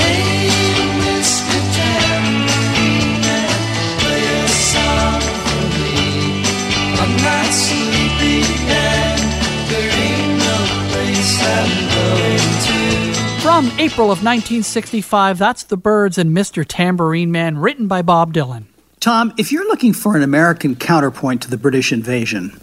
[13.43, 16.65] From April of 1965, that's The Byrds and Mr.
[16.67, 18.65] Tambourine Man, written by Bob Dylan.
[19.01, 22.59] Tom, if you're looking for an American counterpoint to the British invasion,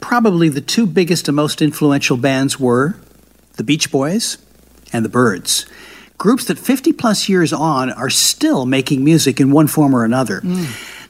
[0.00, 2.96] probably the two biggest and most influential bands were
[3.56, 4.38] the Beach Boys
[4.92, 5.66] and the Byrds.
[6.16, 10.40] Groups that 50 plus years on are still making music in one form or another.
[10.40, 10.64] Hmm.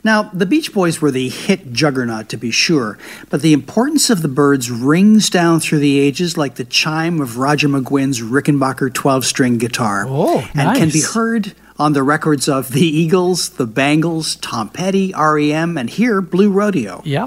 [0.05, 2.99] Now, the Beach Boys were the hit juggernaut, to be sure,
[3.31, 7.39] but the importance of the Byrds rings down through the ages like the chime of
[7.39, 10.05] Roger McGuinn's Rickenbacker 12 string guitar.
[10.07, 15.13] Oh, and can be heard on the records of the Eagles, the Bangles, Tom Petty,
[15.17, 17.03] REM, and here, Blue Rodeo.
[17.05, 17.27] Yeah.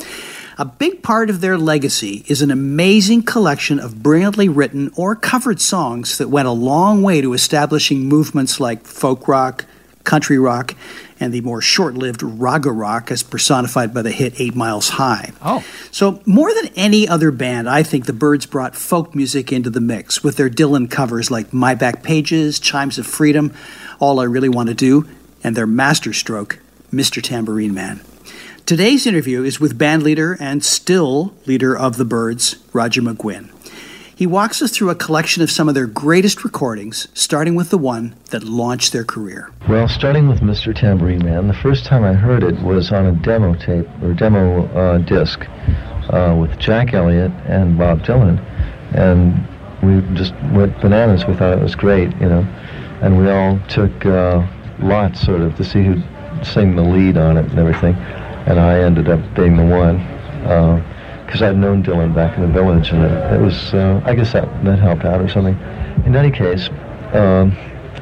[0.58, 5.62] A big part of their legacy is an amazing collection of brilliantly written or covered
[5.62, 9.66] songs that went a long way to establishing movements like folk rock,
[10.04, 10.76] country rock,
[11.20, 15.32] and the more short lived raga rock as personified by the hit Eight Miles High.
[15.42, 15.64] Oh.
[15.92, 19.80] So, more than any other band, I think the Byrds brought folk music into the
[19.80, 23.54] mix with their Dylan covers like My Back Pages, Chimes of Freedom,
[24.00, 25.08] All I Really Want to Do,
[25.44, 26.60] and their masterstroke,
[26.92, 27.22] Mr.
[27.22, 28.02] Tambourine Man.
[28.66, 33.50] Today's interview is with bandleader and still leader of the Byrds, Roger McGuinn.
[34.16, 37.78] He walks us through a collection of some of their greatest recordings, starting with the
[37.78, 39.50] one that launched their career.
[39.68, 40.76] Well, starting with Mr.
[40.76, 44.68] Tambourine Man, the first time I heard it was on a demo tape or demo
[44.68, 45.42] uh, disc
[46.12, 48.40] uh, with Jack Elliott and Bob Dylan,
[48.94, 49.36] and
[49.82, 51.26] we just went bananas.
[51.26, 52.42] We thought it was great, you know,
[53.02, 54.48] and we all took uh,
[54.80, 56.04] lots sort of to see who'd
[56.46, 57.96] sing the lead on it and everything,
[58.46, 59.98] and I ended up being the one.
[61.26, 64.34] Because I'd known Dylan back in the village, and it, it was, uh, I guess
[64.34, 65.58] that, that helped out or something.
[66.06, 66.68] In any case,
[67.14, 67.56] um,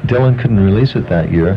[0.06, 1.52] Dylan couldn't release it that year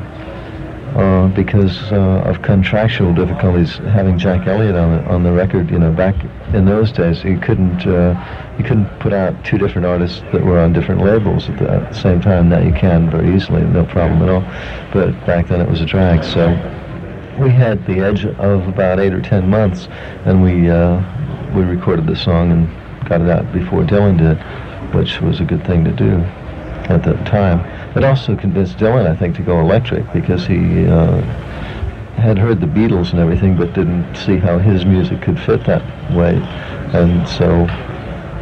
[0.95, 3.77] uh, because uh, of contractual difficulties.
[3.77, 6.15] Having Jack Elliott on the, on the record, you know, back
[6.53, 8.13] in those days, he couldn't uh,
[8.57, 11.91] he couldn't put out two different artists that were on different labels at the, at
[11.91, 12.49] the same time.
[12.49, 14.41] Now you can very easily, no problem at all.
[14.93, 16.23] But back then it was a drag.
[16.23, 16.49] So
[17.39, 19.87] we had the edge of about eight or ten months,
[20.25, 21.01] and we uh,
[21.55, 24.37] we recorded the song and got it out before Dylan did,
[24.93, 26.17] which was a good thing to do
[26.89, 27.59] at that time.
[27.95, 31.21] It also convinced Dylan, I think, to go electric because he uh,
[32.17, 35.83] had heard the Beatles and everything, but didn't see how his music could fit that
[36.13, 36.35] way,
[36.93, 37.65] and so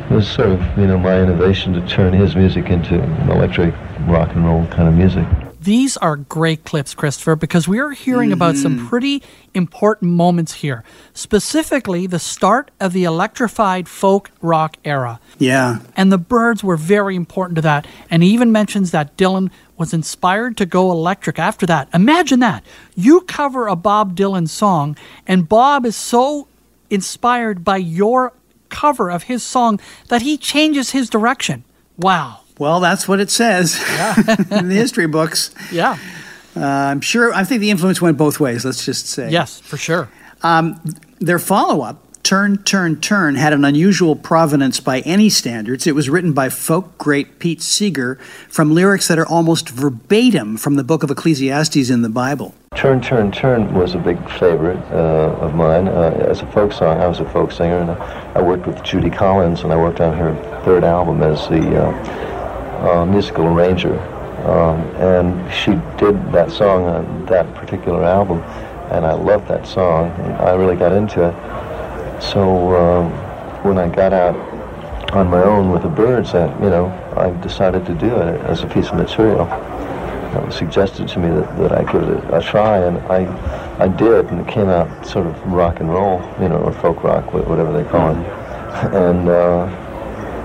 [0.10, 2.96] it was sort of you know my innovation to turn his music into
[3.32, 3.74] electric
[4.08, 5.26] rock and roll kind of music.
[5.62, 8.88] These are great clips, Christopher, because we are hearing about some mm-hmm.
[8.88, 9.22] pretty
[9.53, 10.84] important moments here.
[11.14, 15.20] Specifically, the start of the electrified folk rock era.
[15.38, 15.80] Yeah.
[15.95, 17.86] And the Byrds were very important to that.
[18.09, 21.89] And he even mentions that Dylan was inspired to go electric after that.
[21.93, 22.64] Imagine that.
[22.95, 24.97] You cover a Bob Dylan song,
[25.28, 26.47] and Bob is so
[26.89, 28.34] inspired by your
[28.70, 31.64] cover of his song that he changes his direction.
[31.97, 32.41] Wow.
[32.62, 33.74] Well, that's what it says
[34.51, 35.49] in the history books.
[35.72, 35.97] Yeah.
[36.55, 39.32] Uh, I'm sure, I think the influence went both ways, let's just say.
[39.32, 40.09] Yes, for sure.
[40.43, 40.80] Um,
[41.20, 45.88] their follow up, Turn, Turn, Turn, had an unusual provenance by any standards.
[45.88, 50.76] It was written by folk great Pete Seeger from lyrics that are almost verbatim from
[50.76, 52.53] the book of Ecclesiastes in the Bible.
[52.76, 55.88] Turn, Turn, Turn was a big favorite uh, of mine.
[55.88, 58.84] Uh, as a folk song, I was a folk singer, and I, I worked with
[58.84, 62.31] Judy Collins, and I worked on her third album as the
[62.82, 64.00] uh, musical arranger.
[64.46, 68.40] Um, and she did that song on that particular album,
[68.92, 70.10] and I loved that song.
[70.22, 72.22] And I really got into it.
[72.22, 73.12] So um,
[73.64, 74.36] when I got out
[75.14, 78.64] on my own with the Byrds, I, you know, I decided to do it as
[78.64, 79.46] a piece of material.
[80.32, 83.28] It was suggested to me that, that I give it a, a try, and I,
[83.84, 87.04] I did, and it came out sort of rock and roll, you know, or folk
[87.04, 88.42] rock, whatever they call it.
[88.72, 89.68] And uh,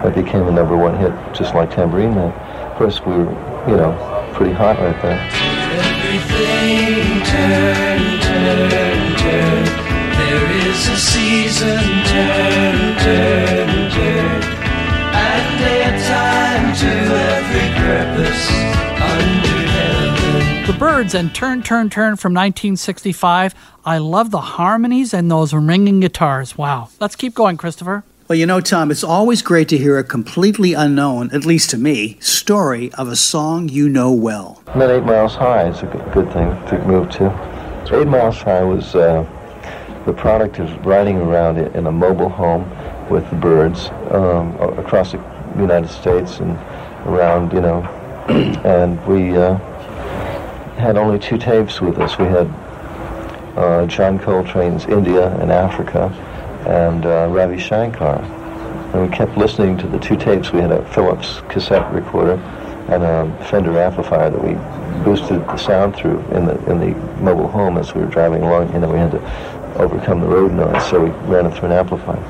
[0.04, 2.32] it became a number one hit, just like Tambourine Man.
[2.70, 3.30] Of course, we were,
[3.68, 5.18] you know, pretty hot right there.
[5.72, 9.64] Everything turn, turn, turn.
[10.16, 14.42] There is a season, turn, turn, turn.
[15.16, 16.92] And a time to
[17.32, 18.50] every purpose
[19.00, 20.66] under heaven.
[20.66, 23.54] The Byrds and Turn, Turn, Turn from 1965.
[23.84, 26.58] I love the harmonies and those ringing guitars.
[26.58, 26.90] Wow.
[27.00, 28.04] Let's keep going, Christopher.
[28.28, 31.78] Well, you know, Tom, it's always great to hear a completely unknown, at least to
[31.78, 34.60] me, story of a song you know well.
[34.74, 37.26] Then Eight Miles High is a good, good thing to move to.
[37.92, 39.24] Eight Miles High was uh,
[40.06, 42.68] the product of riding around in a mobile home
[43.08, 45.18] with the Byrds um, across the
[45.56, 46.50] United States and
[47.06, 47.82] around, you know,
[48.64, 49.54] and we uh,
[50.78, 52.18] had only two tapes with us.
[52.18, 52.48] We had
[53.56, 56.12] uh, John Coltrane's India and Africa
[56.66, 58.22] and uh, Ravi Shankar.
[58.92, 60.52] And we kept listening to the two tapes.
[60.52, 62.34] We had a Philips cassette recorder
[62.88, 64.54] and a Fender amplifier that we
[65.04, 68.72] boosted the sound through in the in the mobile home as we were driving along.
[68.72, 71.72] You know, we had to overcome the road noise, so we ran it through an
[71.72, 72.22] amplifier.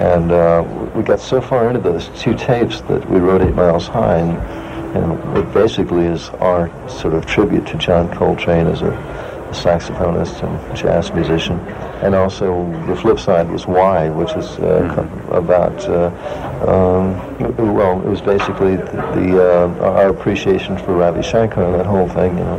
[0.00, 0.62] And uh,
[0.94, 4.96] we got so far into those two tapes that we wrote Eight Miles High, and,
[4.96, 10.76] and it basically is our sort of tribute to John Coltrane as a saxophonist and
[10.76, 11.58] jazz musician.
[12.02, 16.08] And also the flip side was Why, which is uh, co- about, uh,
[16.70, 21.86] um, well, it was basically the, the uh, our appreciation for Ravi Shankar and that
[21.86, 22.58] whole thing, you know,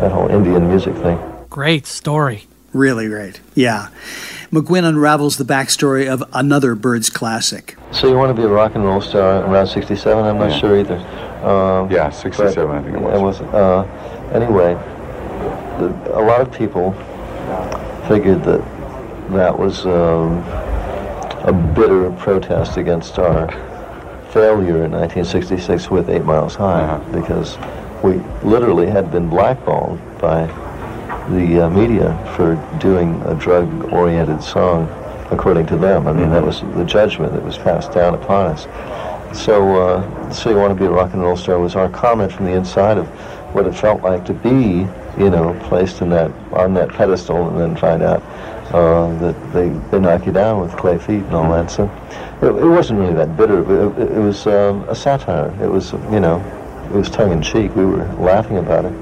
[0.00, 1.18] that whole Indian music thing.
[1.50, 2.46] Great story.
[2.72, 3.40] Really great.
[3.54, 3.88] Yeah.
[4.50, 7.76] McGuinn unravels the backstory of another Byrds classic.
[7.92, 10.24] So you want to be a rock and roll star around 67?
[10.24, 10.58] I'm not Yeah.
[10.58, 10.96] sure either.
[11.46, 13.14] Um, Yeah, 67, I think it was.
[13.16, 14.93] It was uh, anyway, the,
[15.80, 16.92] a lot of people
[18.08, 18.60] figured that
[19.30, 20.38] that was um,
[21.44, 23.48] a bitter protest against our
[24.32, 27.20] failure in 1966 with Eight Miles High Uh-huh.
[27.20, 27.56] because
[28.02, 28.14] we
[28.48, 30.46] literally had been blackballed by
[31.30, 34.86] the uh, media for doing a drug-oriented song,
[35.30, 36.06] according to them.
[36.06, 38.66] I mean, that was the judgment that was passed down upon us.
[39.38, 42.30] So, uh, so you want to be a rock and roll star was our comment
[42.32, 43.06] from the inside of
[43.54, 44.86] what it felt like to be,
[45.18, 48.22] you know, placed in that on that pedestal, and then find out
[48.72, 51.70] uh, that they they knock you down with clay feet and all that.
[51.70, 51.84] So,
[52.42, 53.62] it, it wasn't really that bitter.
[53.62, 55.56] But it, it was um, a satire.
[55.62, 56.40] It was, you know,
[56.92, 57.74] it was tongue in cheek.
[57.76, 58.92] We were laughing about it.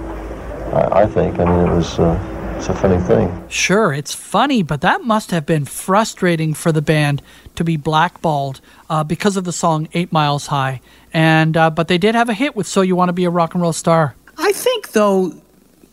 [0.75, 1.39] I, I think.
[1.39, 1.99] I mean, it was.
[1.99, 3.45] Uh, it's a funny thing.
[3.49, 7.21] Sure, it's funny, but that must have been frustrating for the band
[7.57, 10.81] to be blackballed uh, because of the song Eight Miles High.
[11.13, 13.31] And uh, but they did have a hit with "So You Want to Be a
[13.31, 15.33] Rock and Roll Star." I think, though,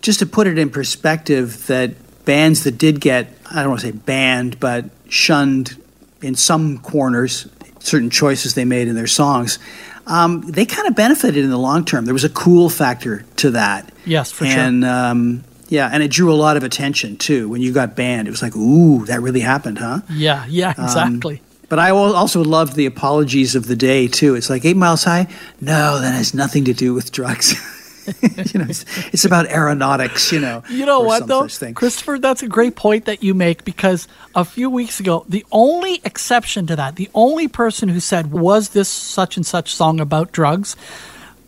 [0.02, 1.94] just to put it in perspective, that
[2.26, 5.82] bands that did get, I don't want to say banned, but shunned
[6.22, 7.48] in some corners,
[7.80, 9.60] certain choices they made in their songs,
[10.08, 12.06] um, they kind of benefited in the long term.
[12.06, 13.92] There was a cool factor to that.
[14.06, 14.60] Yes, for sure.
[14.60, 17.48] and, um, yeah, and it drew a lot of attention, too.
[17.48, 20.00] When you got banned, it was like, ooh, that really happened, huh?
[20.10, 21.42] Yeah, yeah, Um, exactly.
[21.70, 24.34] But I also loved the apologies of the day too.
[24.34, 25.28] It's like eight miles high.
[25.62, 27.54] No, that has nothing to do with drugs.
[28.54, 30.32] you know, it's, it's about aeronautics.
[30.32, 31.42] You know, You know what though.
[31.76, 32.20] Christopher?
[32.20, 36.68] That's a great point that you make because a few weeks ago, the only exception
[36.68, 40.76] to that, the only person who said, "Was this such and such song about drugs?"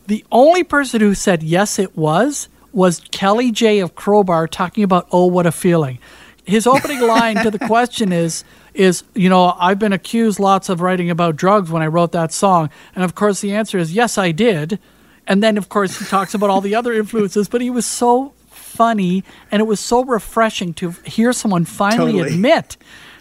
[0.08, 5.08] The only person who said yes, it was was Kelly Jay of Crowbar talking about
[5.12, 6.00] "Oh, what a feeling."
[6.44, 8.44] His opening line to the question is
[8.74, 12.32] is you know I've been accused lots of writing about drugs when I wrote that
[12.32, 14.80] song, and of course the answer is yes, I did.
[15.28, 18.34] And then of course he talks about all the other influences, but he was so
[18.48, 22.34] funny and it was so refreshing to hear someone finally Totally.
[22.34, 22.78] admit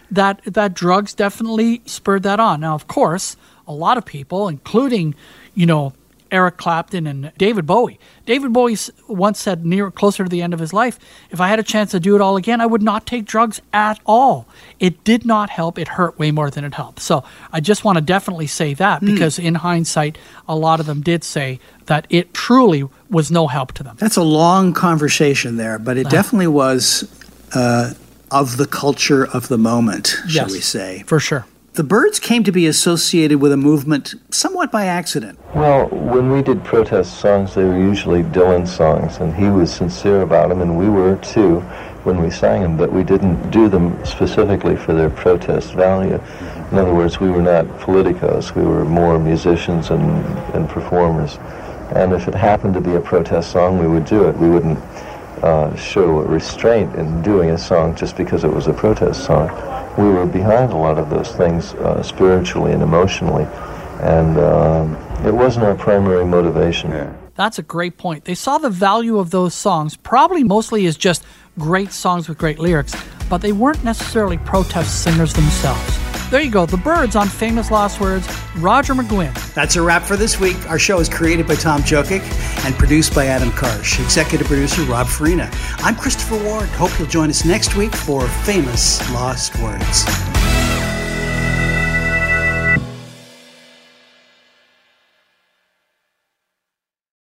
[0.09, 2.59] that that drugs definitely spurred that on.
[2.59, 3.37] Now, of course,
[3.67, 5.15] a lot of people, including,
[5.55, 5.93] you know,
[6.31, 7.99] Eric Clapton and David Bowie.
[8.25, 8.77] David Bowie
[9.07, 10.97] once said near closer to the end of his life,
[11.29, 13.61] if I had a chance to do it all again, I would not take drugs
[13.73, 14.47] at all.
[14.79, 15.77] It did not help.
[15.77, 17.01] It hurt way more than it helped.
[17.01, 19.07] So I just want to definitely say that Hmm.
[19.13, 20.17] because in hindsight,
[20.47, 23.97] a lot of them did say that it truly was no help to them.
[23.99, 26.15] That's a long conversation there, but it Uh-huh.
[26.15, 27.07] definitely was
[27.53, 27.91] uh,
[28.31, 30.51] of the culture of the moment, shall Yes.
[30.53, 31.03] we say.
[31.05, 31.45] For sure.
[31.73, 35.39] The Byrds came to be associated with a movement somewhat by accident.
[35.55, 40.21] Well, when we did protest songs, they were usually Dylan songs, and he was sincere
[40.21, 41.61] about them, and we were too
[42.03, 46.19] when we sang them, but we didn't do them specifically for their protest value.
[46.71, 50.03] In other words, we were not politicos, we were more musicians and,
[50.53, 51.37] and performers.
[51.95, 54.35] And if it happened to be a protest song, we would do it.
[54.35, 54.79] We wouldn't
[55.41, 59.70] uh, show restraint in doing a song just because it was a protest song.
[59.97, 63.45] We were behind a lot of those things uh, spiritually and emotionally,
[64.01, 66.91] and um, it wasn't our primary motivation.
[67.35, 68.25] That's a great point.
[68.25, 71.23] They saw the value of those songs, probably mostly as just
[71.57, 72.95] great songs with great lyrics,
[73.29, 76.00] but they weren't necessarily protest singers themselves.
[76.31, 78.25] There you go, The Byrds on Famous Lost Words,
[78.55, 79.33] Roger McGuinn.
[79.53, 80.55] That's a wrap for this week.
[80.69, 82.21] Our show is created by Tom Jokic
[82.65, 84.01] and produced by Adam Karsh.
[84.01, 85.51] Executive producer Rob Farina.
[85.79, 86.69] I'm Christopher Ward.
[86.69, 90.30] Hope you'll join us next week for Famous Lost Words.